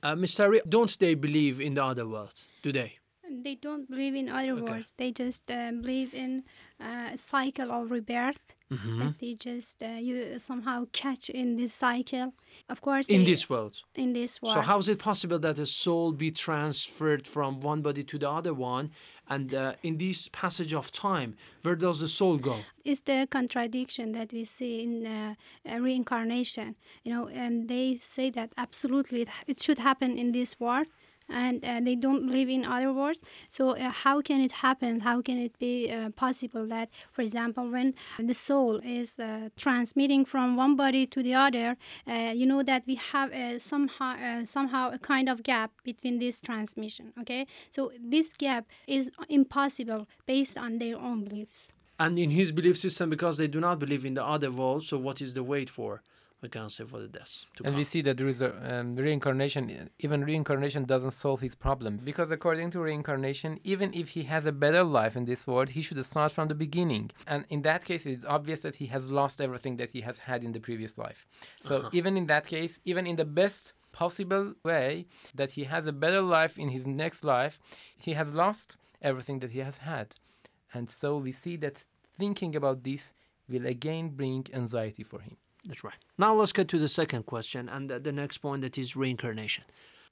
Uh, 0.06 0.14
Mr. 0.14 0.60
don't 0.68 0.96
they 1.00 1.14
believe 1.14 1.60
in 1.60 1.74
the 1.74 1.84
other 1.84 2.06
world? 2.06 2.46
Do 2.62 2.70
they? 2.70 2.92
They 3.28 3.56
don't 3.56 3.90
believe 3.90 4.14
in 4.14 4.28
other 4.28 4.52
okay. 4.52 4.62
worlds. 4.62 4.92
They 4.96 5.10
just 5.10 5.50
uh, 5.50 5.72
believe 5.72 6.14
in 6.14 6.44
uh, 6.80 7.10
a 7.14 7.18
cycle 7.18 7.72
of 7.72 7.90
rebirth. 7.90 8.44
Mm-hmm. 8.70 8.98
That 8.98 9.18
they 9.20 9.34
just 9.34 9.80
uh, 9.80 9.86
you 9.86 10.38
somehow 10.38 10.86
catch 10.92 11.30
in 11.30 11.56
this 11.56 11.72
cycle. 11.72 12.34
Of 12.68 12.80
course, 12.80 13.08
in 13.08 13.20
they, 13.20 13.30
this 13.30 13.48
world. 13.48 13.82
In 13.94 14.12
this 14.12 14.42
world. 14.42 14.54
So 14.54 14.60
how 14.60 14.78
is 14.78 14.88
it 14.88 14.98
possible 14.98 15.38
that 15.38 15.58
a 15.60 15.66
soul 15.66 16.10
be 16.10 16.32
transferred 16.32 17.28
from 17.28 17.60
one 17.60 17.80
body 17.80 18.02
to 18.02 18.18
the 18.18 18.28
other 18.28 18.52
one, 18.52 18.90
and 19.28 19.54
uh, 19.54 19.74
in 19.84 19.98
this 19.98 20.28
passage 20.28 20.74
of 20.74 20.90
time, 20.90 21.36
where 21.62 21.76
does 21.76 22.00
the 22.00 22.08
soul 22.08 22.38
go? 22.38 22.56
It's 22.84 23.02
the 23.02 23.28
contradiction 23.30 24.10
that 24.12 24.32
we 24.32 24.42
see 24.42 24.82
in 24.82 25.06
uh, 25.06 25.34
reincarnation. 25.78 26.74
You 27.04 27.14
know, 27.14 27.28
and 27.28 27.68
they 27.68 27.94
say 27.94 28.30
that 28.30 28.52
absolutely 28.56 29.28
it 29.46 29.62
should 29.62 29.78
happen 29.78 30.18
in 30.18 30.32
this 30.32 30.58
world, 30.58 30.88
and 31.28 31.64
uh, 31.64 31.80
they 31.82 31.94
don't 31.94 32.26
believe 32.26 32.48
in 32.48 32.64
other 32.64 32.92
worlds. 32.92 33.20
So 33.48 33.70
uh, 33.70 33.90
how 33.90 34.20
can 34.20 34.40
it 34.40 34.52
happen? 34.52 35.00
How 35.00 35.22
can 35.22 35.38
it 35.38 35.58
be 35.58 35.90
uh, 35.90 36.10
possible 36.10 36.66
that, 36.66 36.90
for 37.10 37.22
example, 37.22 37.70
when 37.70 37.94
the 38.18 38.34
soul 38.34 38.80
is 38.84 39.18
uh, 39.18 39.48
transmitting 39.56 40.24
from 40.24 40.56
one 40.56 40.76
body 40.76 41.06
to 41.06 41.22
the 41.22 41.34
other, 41.34 41.76
uh, 42.08 42.32
you 42.34 42.46
know 42.46 42.62
that 42.62 42.82
we 42.86 42.96
have 42.96 43.32
uh, 43.32 43.58
somehow 43.58 44.44
somehow 44.44 44.90
a 44.90 44.98
kind 44.98 45.28
of 45.28 45.42
gap 45.42 45.70
between 45.84 46.18
this 46.18 46.40
transmission. 46.40 47.12
Okay, 47.20 47.46
so 47.70 47.92
this 48.00 48.32
gap 48.32 48.66
is 48.86 49.10
impossible 49.28 50.06
based 50.26 50.56
on 50.58 50.78
their 50.78 50.96
own 50.96 51.24
beliefs. 51.24 51.72
And 51.98 52.18
in 52.18 52.30
his 52.30 52.52
belief 52.52 52.76
system, 52.76 53.08
because 53.08 53.38
they 53.38 53.48
do 53.48 53.58
not 53.58 53.78
believe 53.78 54.04
in 54.04 54.14
the 54.14 54.24
other 54.24 54.50
world, 54.50 54.84
so 54.84 54.98
what 54.98 55.22
is 55.22 55.32
the 55.32 55.42
wait 55.42 55.70
for? 55.70 56.02
We 56.42 56.50
can 56.50 56.68
say 56.68 56.84
for 56.84 57.00
the 57.00 57.08
death. 57.08 57.46
And 57.58 57.68
come. 57.68 57.76
we 57.76 57.84
see 57.84 58.02
that 58.02 58.18
there 58.18 58.28
is 58.28 58.42
a 58.42 58.78
um, 58.80 58.94
reincarnation. 58.94 59.90
Even 60.00 60.22
reincarnation 60.22 60.84
doesn't 60.84 61.12
solve 61.12 61.40
his 61.40 61.54
problem 61.54 61.98
because, 62.04 62.30
according 62.30 62.70
to 62.70 62.80
reincarnation, 62.80 63.58
even 63.64 63.90
if 63.94 64.10
he 64.10 64.24
has 64.24 64.44
a 64.44 64.52
better 64.52 64.84
life 64.84 65.16
in 65.16 65.24
this 65.24 65.46
world, 65.46 65.70
he 65.70 65.80
should 65.80 66.04
start 66.04 66.32
from 66.32 66.48
the 66.48 66.54
beginning. 66.54 67.10
And 67.26 67.46
in 67.48 67.62
that 67.62 67.84
case, 67.84 68.04
it's 68.04 68.26
obvious 68.26 68.60
that 68.62 68.76
he 68.76 68.86
has 68.86 69.10
lost 69.10 69.40
everything 69.40 69.76
that 69.76 69.92
he 69.92 70.02
has 70.02 70.18
had 70.18 70.44
in 70.44 70.52
the 70.52 70.60
previous 70.60 70.98
life. 70.98 71.26
So 71.58 71.78
uh-huh. 71.78 71.90
even 71.92 72.16
in 72.18 72.26
that 72.26 72.46
case, 72.46 72.80
even 72.84 73.06
in 73.06 73.16
the 73.16 73.24
best 73.24 73.72
possible 73.92 74.52
way 74.62 75.06
that 75.34 75.52
he 75.52 75.64
has 75.64 75.86
a 75.86 75.92
better 75.92 76.20
life 76.20 76.58
in 76.58 76.68
his 76.68 76.86
next 76.86 77.24
life, 77.24 77.58
he 77.96 78.12
has 78.12 78.34
lost 78.34 78.76
everything 79.00 79.38
that 79.38 79.52
he 79.52 79.60
has 79.60 79.78
had. 79.78 80.16
And 80.74 80.90
so 80.90 81.16
we 81.16 81.32
see 81.32 81.56
that 81.56 81.86
thinking 82.14 82.54
about 82.54 82.84
this 82.84 83.14
will 83.48 83.66
again 83.66 84.10
bring 84.10 84.46
anxiety 84.52 85.02
for 85.02 85.20
him. 85.20 85.38
That's 85.66 85.84
right. 85.84 85.94
Now 86.16 86.34
let's 86.34 86.52
get 86.52 86.68
to 86.68 86.78
the 86.78 86.88
second 86.88 87.26
question 87.26 87.68
and 87.68 87.90
the 87.90 88.12
next 88.12 88.38
point 88.38 88.62
that 88.62 88.78
is 88.78 88.96
reincarnation. 88.96 89.64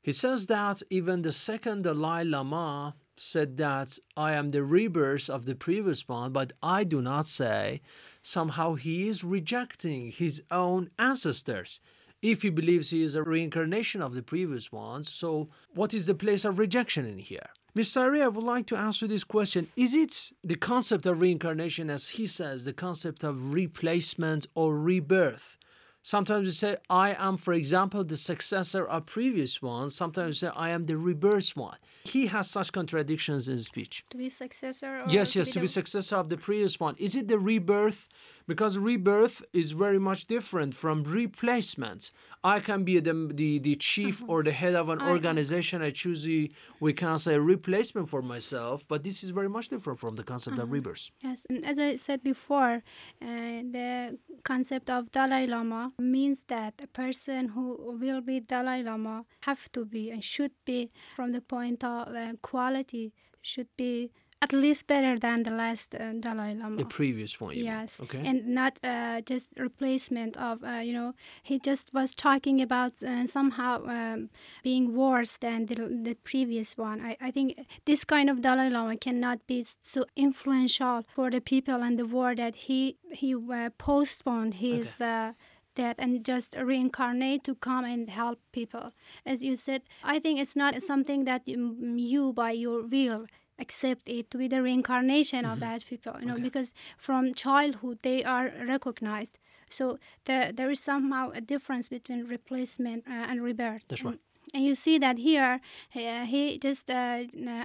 He 0.03 0.13
says 0.13 0.49
that 0.49 0.83
even 0.91 1.23
the 1.23 1.33
second 1.33 1.83
Dalai 1.83 2.25
Lama 2.25 2.95
said 3.17 3.57
that 3.57 3.99
I 4.17 4.33
am 4.33 4.51
the 4.51 4.63
rebirth 4.63 5.31
of 5.31 5.47
the 5.47 5.55
previous 5.55 6.07
one, 6.09 6.33
but 6.33 6.53
I 6.63 6.85
do 6.85 7.01
not 7.01 7.27
say 7.27 7.81
somehow 8.23 8.75
he 8.75 9.09
is 9.09 9.25
rejecting 9.25 10.11
his 10.11 10.43
own 10.51 10.91
ancestors. 10.99 11.81
If 12.21 12.43
he 12.43 12.51
believes 12.51 12.91
he 12.91 13.03
is 13.03 13.15
a 13.15 13.23
reincarnation 13.23 14.03
of 14.03 14.15
the 14.15 14.23
previous 14.23 14.73
ones, 14.73 15.09
so 15.09 15.49
what 15.75 15.95
is 15.95 16.07
the 16.07 16.15
place 16.15 16.45
of 16.45 16.59
rejection 16.59 17.07
in 17.07 17.19
here? 17.19 17.51
Ms. 17.77 17.93
Taheri, 17.93 18.23
I 18.23 18.29
would 18.29 18.45
like 18.45 18.67
to 18.67 18.77
answer 18.77 19.09
this 19.09 19.25
question. 19.25 19.67
Is 19.75 19.95
it 19.95 20.33
the 20.45 20.55
concept 20.55 21.07
of 21.07 21.21
reincarnation, 21.21 21.91
as 21.91 22.11
he 22.11 22.25
says, 22.25 22.65
the 22.65 22.73
concept 22.73 23.25
of 23.25 23.53
replacement 23.53 24.47
or 24.55 24.79
rebirth? 24.79 25.59
Sometimes 26.01 26.47
you 26.47 26.53
say, 26.53 26.77
I 26.89 27.15
am, 27.19 27.37
for 27.37 27.53
example, 27.53 28.05
the 28.05 28.17
successor 28.17 28.87
of 28.87 29.07
previous 29.07 29.61
one. 29.61 29.91
Sometimes 29.91 30.29
you 30.43 30.49
say, 30.49 30.55
I 30.55 30.69
am 30.69 30.87
the 30.87 30.97
reverse 30.97 31.57
one. 31.57 31.79
He 32.05 32.27
has 32.27 32.49
such 32.49 32.71
contradictions 32.71 33.49
in 33.49 33.59
speech. 33.59 34.05
To 34.11 34.19
be 34.19 34.29
successor? 34.29 35.01
yes, 35.09 35.35
yes, 35.35 35.51
to 35.51 35.61
be 35.61 35.67
successor 35.67 36.17
of 36.17 36.29
the 36.29 36.37
previous 36.37 36.79
one. 36.79 36.95
Is 36.99 37.17
it 37.17 37.27
the 37.27 37.41
rebirth? 37.41 38.09
Because 38.47 38.77
rebirth 38.77 39.43
is 39.53 39.73
very 39.73 39.99
much 39.99 40.27
different 40.27 40.75
from 40.75 41.05
replacement. 41.05 42.11
I 42.43 42.61
can 42.61 42.85
be 42.85 43.01
the, 43.01 43.31
the, 43.33 43.59
the 43.59 43.75
chief 43.77 44.21
mm-hmm. 44.21 44.31
or 44.31 44.43
the 44.43 44.53
head 44.53 44.75
of 44.75 44.91
an 44.91 45.01
I 45.01 45.09
organization. 45.09 45.81
I 45.81 45.91
choose 45.91 46.25
the, 46.25 46.53
we 46.79 46.93
can 46.93 47.17
say, 47.19 47.39
replacement 47.39 48.11
for 48.11 48.21
myself, 48.21 48.85
but 48.87 49.03
this 49.03 49.25
is 49.25 49.31
very 49.31 49.49
much 49.49 49.71
different 49.71 49.99
from 49.99 50.17
the 50.17 50.25
concept 50.25 50.59
of 50.59 50.65
mm-hmm. 50.65 50.75
rebirth. 50.75 51.11
Yes, 51.23 51.47
and 51.49 51.65
as 51.67 51.79
I 51.79 51.97
said 51.97 52.23
before, 52.23 52.83
uh, 53.23 53.27
the 53.27 54.19
concept 54.43 54.91
of 54.91 55.11
Dalai 55.11 55.47
Lama 55.47 55.93
means 55.99 56.43
that 56.49 56.75
a 56.83 56.87
person 56.87 57.49
who 57.49 57.97
will 58.01 58.21
be 58.21 58.41
Dalai 58.41 58.83
Lama 58.83 59.25
have 59.41 59.73
to 59.73 59.87
be 59.87 60.11
and 60.11 60.23
should 60.23 60.53
be 60.67 60.91
from 61.17 61.33
the 61.33 61.41
point 61.41 61.83
of 61.83 62.09
uh, 62.09 62.33
quality 62.43 63.13
should 63.41 63.69
be 63.77 64.11
at 64.43 64.53
least 64.53 64.87
better 64.87 65.19
than 65.19 65.43
the 65.43 65.51
last 65.51 65.95
uh, 65.95 66.13
Dalai 66.21 66.55
Lama. 66.55 66.77
The 66.77 66.85
previous 66.85 67.41
one. 67.41 67.57
yes. 67.57 68.01
Okay. 68.03 68.23
And 68.27 68.47
not 68.49 68.79
uh, 68.85 69.23
just 69.23 69.49
replacement 69.57 70.37
of, 70.37 70.63
uh, 70.63 70.83
you 70.89 70.93
know, 70.93 71.15
he 71.43 71.59
just 71.59 71.95
was 71.95 72.15
talking 72.15 72.61
about 72.61 73.03
uh, 73.03 73.27
somehow 73.27 73.87
um, 73.87 74.29
being 74.63 74.95
worse 74.95 75.39
than 75.39 75.67
the, 75.67 75.77
the 75.77 76.15
previous 76.25 76.77
one. 76.77 77.01
I, 77.01 77.17
I 77.21 77.31
think 77.31 77.59
this 77.87 78.05
kind 78.05 78.29
of 78.29 78.43
Dalai 78.43 78.69
Lama 78.69 78.97
cannot 78.97 79.47
be 79.47 79.65
so 79.81 80.05
influential 80.15 81.05
for 81.15 81.31
the 81.31 81.41
people 81.41 81.83
and 81.83 81.99
the 81.99 82.07
world 82.07 82.37
that 82.39 82.57
he, 82.57 82.99
he 83.13 83.35
uh, 83.35 83.71
postponed 83.79 84.55
his. 84.55 85.01
Okay 85.01 85.05
uh, 85.15 85.33
death 85.75 85.97
and 85.99 86.25
just 86.25 86.55
reincarnate 86.57 87.43
to 87.45 87.55
come 87.55 87.85
and 87.85 88.09
help 88.09 88.39
people. 88.53 88.93
As 89.27 89.43
you 89.43 89.57
said, 89.57 89.83
I 90.03 90.19
think 90.19 90.39
it's 90.39 90.55
not 90.55 90.81
something 90.83 91.25
that 91.25 91.49
you, 91.49 91.77
you 91.97 92.33
by 92.33 92.53
your 92.53 92.83
will 92.83 93.27
accept 93.59 94.09
it 94.09 94.31
to 94.31 94.39
be 94.39 94.49
the 94.49 94.63
reincarnation 94.63 95.45
mm-hmm. 95.45 95.53
of 95.53 95.61
that 95.61 95.85
people 95.87 96.15
you 96.21 96.27
know 96.27 96.35
okay. 96.35 96.43
because 96.43 96.75
from 96.97 97.35
childhood 97.35 97.99
they 98.03 98.25
are 98.25 98.53
recognized 98.67 99.39
so 99.69 99.99
the, 100.27 100.53
there 100.55 100.71
is 100.71 100.81
somehow 100.81 101.31
a 101.31 101.41
difference 101.41 101.89
between 101.89 102.25
replacement 102.27 103.05
uh, 103.09 103.13
and 103.13 103.43
rebirth 103.43 103.83
that's 103.89 104.05
right 104.05 104.19
and 104.53 104.65
you 104.65 104.75
see 104.75 104.99
that 104.99 105.19
here 105.19 105.61
uh, 105.97 106.25
he 106.25 106.59
just 106.59 106.91
uh, 106.91 107.25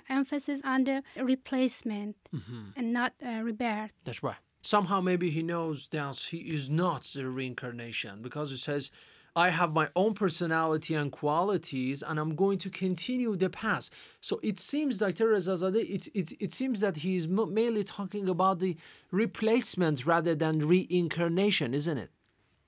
emphasis 0.09 0.61
on 0.63 0.83
the 0.85 1.03
replacement 1.17 2.15
mm-hmm. 2.33 2.69
and 2.75 2.93
not 2.93 3.13
uh, 3.25 3.41
rebirth 3.41 3.91
that's 4.05 4.23
right 4.23 4.37
somehow 4.61 5.01
maybe 5.01 5.29
he 5.29 5.41
knows 5.41 5.87
that 5.91 6.17
he 6.31 6.37
is 6.37 6.69
not 6.69 7.03
the 7.15 7.27
reincarnation 7.27 8.21
because 8.21 8.51
it 8.51 8.57
says 8.57 8.91
I 9.39 9.49
have 9.51 9.71
my 9.73 9.87
own 9.95 10.13
personality 10.13 10.93
and 10.95 11.11
qualities, 11.11 12.03
and 12.03 12.19
I'm 12.19 12.35
going 12.35 12.57
to 12.59 12.69
continue 12.69 13.35
the 13.37 13.49
past. 13.49 13.93
So 14.19 14.39
it 14.43 14.59
seems, 14.59 14.97
Dr. 14.97 15.27
Rezazadeh, 15.27 15.89
it, 15.95 16.07
it, 16.13 16.33
it 16.39 16.51
seems 16.53 16.81
that 16.81 16.97
he 16.97 17.15
is 17.15 17.27
mainly 17.27 17.83
talking 17.83 18.27
about 18.27 18.59
the 18.59 18.75
replacement 19.11 20.05
rather 20.05 20.35
than 20.35 20.67
reincarnation, 20.67 21.73
isn't 21.73 21.97
it? 21.97 22.11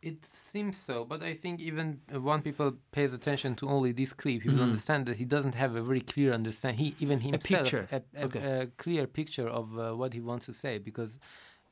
It 0.01 0.25
seems 0.25 0.77
so, 0.77 1.05
but 1.05 1.21
I 1.21 1.36
think 1.36 1.60
even 1.60 1.99
uh, 2.12 2.19
when 2.19 2.41
people 2.41 2.73
pays 2.91 3.13
attention 3.13 3.53
to 3.57 3.69
only 3.69 3.91
this 3.91 4.13
clip, 4.13 4.41
he 4.41 4.49
will 4.49 4.55
mm-hmm. 4.55 4.63
understand 4.63 5.05
that 5.05 5.17
he 5.17 5.25
doesn't 5.25 5.53
have 5.53 5.75
a 5.75 5.84
very 5.84 6.01
clear 6.01 6.34
understand. 6.34 6.77
He 6.77 6.95
even 6.99 7.19
himself 7.19 7.71
a, 7.73 7.88
a, 7.91 8.01
a, 8.15 8.25
okay. 8.25 8.39
a 8.39 8.67
clear 8.77 9.05
picture 9.05 9.47
of 9.47 9.77
uh, 9.77 9.91
what 9.99 10.13
he 10.13 10.19
wants 10.19 10.47
to 10.47 10.53
say 10.53 10.79
because 10.79 11.19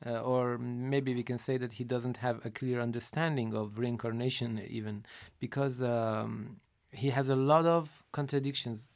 uh, 0.06 0.20
or 0.22 0.58
maybe 0.58 1.14
we 1.14 1.22
can 1.22 1.38
say 1.38 1.58
that 1.58 1.74
he 1.74 1.84
doesn't 1.84 2.16
have 2.18 2.44
a 2.44 2.50
clear 2.50 2.80
understanding 2.80 3.54
of 3.54 3.78
reincarnation, 3.78 4.60
even 4.68 5.04
because 5.38 5.82
um, 5.82 6.56
he 6.92 7.10
has 7.10 7.28
a 7.28 7.36
lot 7.36 7.66
of 7.66 8.02
contradictions. 8.12 8.88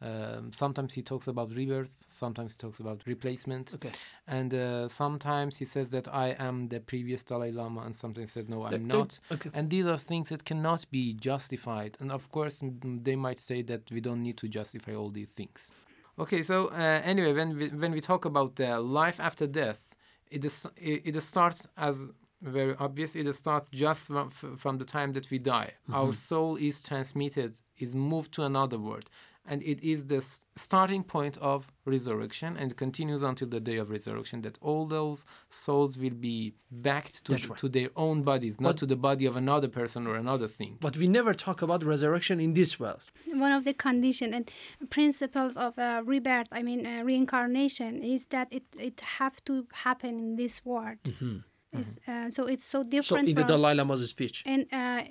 Um, 0.00 0.52
sometimes 0.52 0.94
he 0.94 1.02
talks 1.02 1.26
about 1.26 1.52
rebirth, 1.52 2.04
sometimes 2.08 2.52
he 2.52 2.58
talks 2.58 2.78
about 2.78 3.02
replacement, 3.04 3.74
okay. 3.74 3.90
and 4.28 4.54
uh, 4.54 4.86
sometimes 4.86 5.56
he 5.56 5.64
says 5.64 5.90
that 5.90 6.06
I 6.14 6.36
am 6.38 6.68
the 6.68 6.78
previous 6.78 7.24
Dalai 7.24 7.50
Lama, 7.50 7.80
and 7.80 7.96
sometimes 7.96 8.30
says 8.32 8.48
no, 8.48 8.64
I'm 8.64 8.86
not. 8.86 9.18
Okay. 9.32 9.50
And 9.52 9.68
these 9.70 9.86
are 9.86 9.98
things 9.98 10.28
that 10.28 10.44
cannot 10.44 10.86
be 10.92 11.14
justified. 11.14 11.96
And 11.98 12.12
of 12.12 12.30
course, 12.30 12.62
they 12.62 13.16
might 13.16 13.40
say 13.40 13.62
that 13.62 13.90
we 13.90 14.00
don't 14.00 14.22
need 14.22 14.36
to 14.36 14.46
justify 14.46 14.94
all 14.94 15.10
these 15.10 15.30
things. 15.30 15.72
Okay, 16.16 16.42
so 16.42 16.68
uh, 16.68 17.00
anyway, 17.04 17.32
when 17.32 17.56
we, 17.56 17.68
when 17.68 17.90
we 17.90 18.00
talk 18.00 18.24
about 18.24 18.60
uh, 18.60 18.80
life 18.80 19.18
after 19.18 19.48
death, 19.48 19.87
it 20.30 20.44
is 20.44 20.66
it, 20.76 21.02
it 21.04 21.20
starts 21.20 21.66
as 21.76 22.08
very 22.42 22.74
obvious. 22.78 23.16
It 23.16 23.32
starts 23.32 23.68
just 23.72 24.06
from, 24.06 24.30
from 24.30 24.78
the 24.78 24.84
time 24.84 25.12
that 25.14 25.30
we 25.30 25.38
die. 25.38 25.72
Mm-hmm. 25.84 25.94
our 25.94 26.12
soul 26.12 26.56
is 26.56 26.82
transmitted 26.82 27.60
is 27.78 27.94
moved 27.94 28.32
to 28.34 28.44
another 28.44 28.78
world 28.78 29.10
and 29.48 29.62
it 29.62 29.82
is 29.82 30.06
the 30.06 30.20
starting 30.56 31.02
point 31.02 31.36
of 31.38 31.66
resurrection 31.84 32.56
and 32.56 32.76
continues 32.76 33.22
until 33.22 33.48
the 33.48 33.60
day 33.60 33.76
of 33.76 33.90
resurrection 33.90 34.42
that 34.42 34.58
all 34.60 34.86
those 34.86 35.24
souls 35.50 35.98
will 35.98 36.18
be 36.30 36.54
backed 36.70 37.24
to, 37.24 37.32
right. 37.32 37.56
to 37.56 37.68
their 37.68 37.90
own 37.96 38.22
bodies 38.22 38.60
not 38.60 38.70
but, 38.70 38.76
to 38.78 38.86
the 38.86 38.96
body 38.96 39.24
of 39.26 39.36
another 39.36 39.68
person 39.68 40.06
or 40.06 40.14
another 40.16 40.46
thing 40.46 40.76
but 40.80 40.96
we 40.96 41.06
never 41.08 41.32
talk 41.32 41.62
about 41.62 41.84
resurrection 41.84 42.40
in 42.40 42.54
this 42.54 42.78
world 42.78 43.00
one 43.32 43.52
of 43.52 43.64
the 43.64 43.74
condition 43.74 44.34
and 44.34 44.50
principles 44.90 45.56
of 45.56 45.78
uh, 45.78 46.02
rebirth 46.04 46.48
i 46.52 46.62
mean 46.62 46.86
uh, 46.86 47.02
reincarnation 47.02 48.02
is 48.02 48.26
that 48.26 48.48
it, 48.50 48.64
it 48.78 49.00
have 49.00 49.42
to 49.44 49.66
happen 49.72 50.18
in 50.18 50.36
this 50.36 50.64
world 50.64 50.98
mm-hmm. 51.04 51.38
Mm-hmm. 51.74 52.10
Uh, 52.10 52.30
so 52.30 52.46
it's 52.46 52.64
so 52.64 52.82
different. 52.82 53.26
So 53.26 53.30
in 53.30 53.34
the 53.34 53.44
Dalai 53.44 53.74
Lama's 53.74 54.08
speech. 54.08 54.42
And 54.46 54.66
uh, 54.72 55.02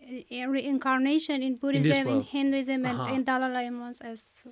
reincarnation 0.50 1.44
in 1.44 1.56
Buddhism, 1.56 2.08
in, 2.08 2.16
in 2.16 2.22
Hinduism, 2.24 2.86
uh-huh. 2.86 3.04
and 3.04 3.16
in 3.16 3.24
Dalai 3.24 3.50
Lama's 3.50 4.02
as 4.02 4.44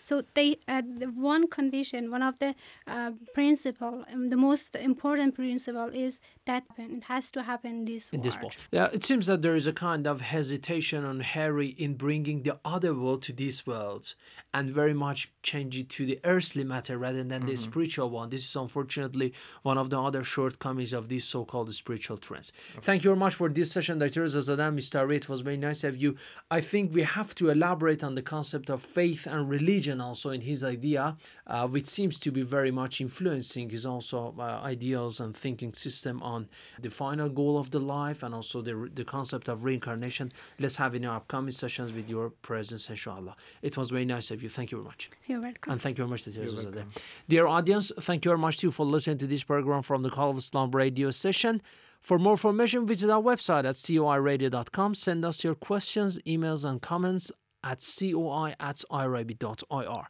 so 0.00 0.22
they 0.34 0.58
uh, 0.68 0.82
the 0.82 1.06
one 1.06 1.48
condition, 1.48 2.10
one 2.10 2.22
of 2.22 2.38
the 2.38 2.54
uh, 2.86 3.12
principle, 3.34 4.04
um, 4.12 4.30
the 4.30 4.36
most 4.36 4.76
important 4.76 5.34
principle 5.34 5.90
is 5.92 6.20
that 6.44 6.64
it 6.76 7.04
has 7.04 7.30
to 7.30 7.42
happen 7.42 7.70
in 7.70 7.84
this 7.84 8.10
in 8.10 8.20
world. 8.20 8.24
This 8.24 8.36
world. 8.36 8.56
Yeah, 8.70 8.88
it 8.92 9.04
seems 9.04 9.26
that 9.26 9.42
there 9.42 9.54
is 9.54 9.66
a 9.66 9.72
kind 9.72 10.06
of 10.06 10.20
hesitation 10.20 11.04
on 11.04 11.20
Harry 11.20 11.68
in 11.68 11.94
bringing 11.94 12.42
the 12.42 12.58
other 12.64 12.94
world 12.94 13.22
to 13.22 13.32
this 13.32 13.66
world, 13.66 14.14
and 14.52 14.70
very 14.70 14.94
much 14.94 15.32
change 15.42 15.78
it 15.78 15.88
to 15.90 16.04
the 16.06 16.20
earthly 16.24 16.64
matter 16.64 16.98
rather 16.98 17.24
than 17.24 17.40
mm-hmm. 17.40 17.50
the 17.50 17.56
spiritual 17.56 18.10
one. 18.10 18.28
This 18.28 18.44
is 18.44 18.56
unfortunately 18.56 19.32
one 19.62 19.78
of 19.78 19.90
the 19.90 20.00
other 20.00 20.22
shortcomings 20.24 20.92
of 20.92 21.08
these 21.08 21.24
so 21.24 21.38
so-called 21.38 21.72
spiritual 21.72 22.18
trance. 22.18 22.52
Thank 22.82 23.04
you 23.04 23.10
very 23.10 23.20
much 23.26 23.34
for 23.40 23.48
this 23.48 23.70
session, 23.70 23.98
Dr. 23.98 24.24
Rezazadeh, 24.24 24.70
Mr. 24.78 25.06
Ray. 25.08 25.16
It 25.16 25.28
was 25.28 25.40
very 25.40 25.56
nice 25.56 25.84
of 25.84 25.96
you. 25.96 26.16
I 26.50 26.60
think 26.60 26.92
we 26.92 27.02
have 27.02 27.34
to 27.36 27.50
elaborate 27.50 28.02
on 28.02 28.14
the 28.16 28.22
concept 28.22 28.68
of 28.70 28.82
faith 28.82 29.22
and 29.26 29.48
religion 29.48 29.67
also 30.00 30.30
in 30.30 30.40
his 30.40 30.64
idea, 30.64 31.16
uh, 31.46 31.66
which 31.68 31.86
seems 31.86 32.18
to 32.20 32.30
be 32.30 32.42
very 32.42 32.70
much 32.70 33.00
influencing 33.00 33.70
his 33.70 33.84
also 33.86 34.34
uh, 34.38 34.42
ideals 34.74 35.20
and 35.20 35.36
thinking 35.36 35.72
system 35.72 36.22
on 36.22 36.48
the 36.80 36.90
final 36.90 37.28
goal 37.28 37.58
of 37.58 37.70
the 37.70 37.78
life 37.78 38.22
and 38.22 38.34
also 38.34 38.62
the, 38.62 38.90
the 38.94 39.04
concept 39.04 39.48
of 39.48 39.64
reincarnation. 39.64 40.32
Let's 40.58 40.76
have 40.76 40.94
in 40.94 41.04
our 41.04 41.16
upcoming 41.16 41.52
sessions 41.52 41.92
with 41.92 42.08
your 42.08 42.30
presence, 42.30 42.88
inshallah. 42.90 43.36
It 43.62 43.76
was 43.76 43.90
very 43.90 44.04
nice 44.04 44.30
of 44.30 44.42
you. 44.42 44.48
Thank 44.48 44.70
you 44.72 44.78
very 44.78 44.86
much. 44.86 45.10
You're 45.26 45.40
welcome. 45.40 45.72
And 45.72 45.82
thank 45.82 45.98
you 45.98 46.04
very 46.04 46.10
much, 46.10 46.24
Dr. 46.24 46.40
Rezazadeh. 46.46 46.84
Dear 47.28 47.46
audience, 47.46 47.92
thank 48.00 48.24
you 48.24 48.30
very 48.30 48.38
much 48.38 48.58
too 48.58 48.70
for 48.70 48.86
listening 48.86 49.18
to 49.18 49.26
this 49.26 49.44
program 49.44 49.82
from 49.82 50.02
the 50.02 50.10
Call 50.10 50.30
of 50.30 50.38
Islam 50.38 50.70
radio 50.70 51.10
session. 51.10 51.60
For 52.00 52.18
more 52.18 52.34
information, 52.34 52.86
visit 52.86 53.10
our 53.10 53.20
website 53.20 53.64
at 53.64 53.74
coiradio.com. 53.74 54.94
Send 54.94 55.24
us 55.24 55.44
your 55.44 55.54
questions, 55.54 56.18
emails, 56.20 56.64
and 56.64 56.80
comments 56.80 57.32
at 57.62 57.80
coi 57.80 58.54
at 58.60 58.84
irib.ir. 58.90 60.08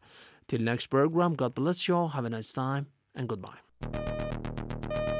Till 0.48 0.60
next 0.60 0.86
program, 0.86 1.34
God 1.34 1.54
bless 1.54 1.88
you 1.88 1.94
all. 1.94 2.08
Have 2.08 2.24
a 2.24 2.30
nice 2.30 2.52
time 2.52 2.86
and 3.14 3.28
goodbye. 3.28 3.58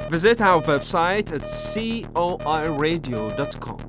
Visit 0.09 0.41
our 0.41 0.61
website 0.63 1.31
at 1.31 1.41
coiradio.com. 1.41 3.88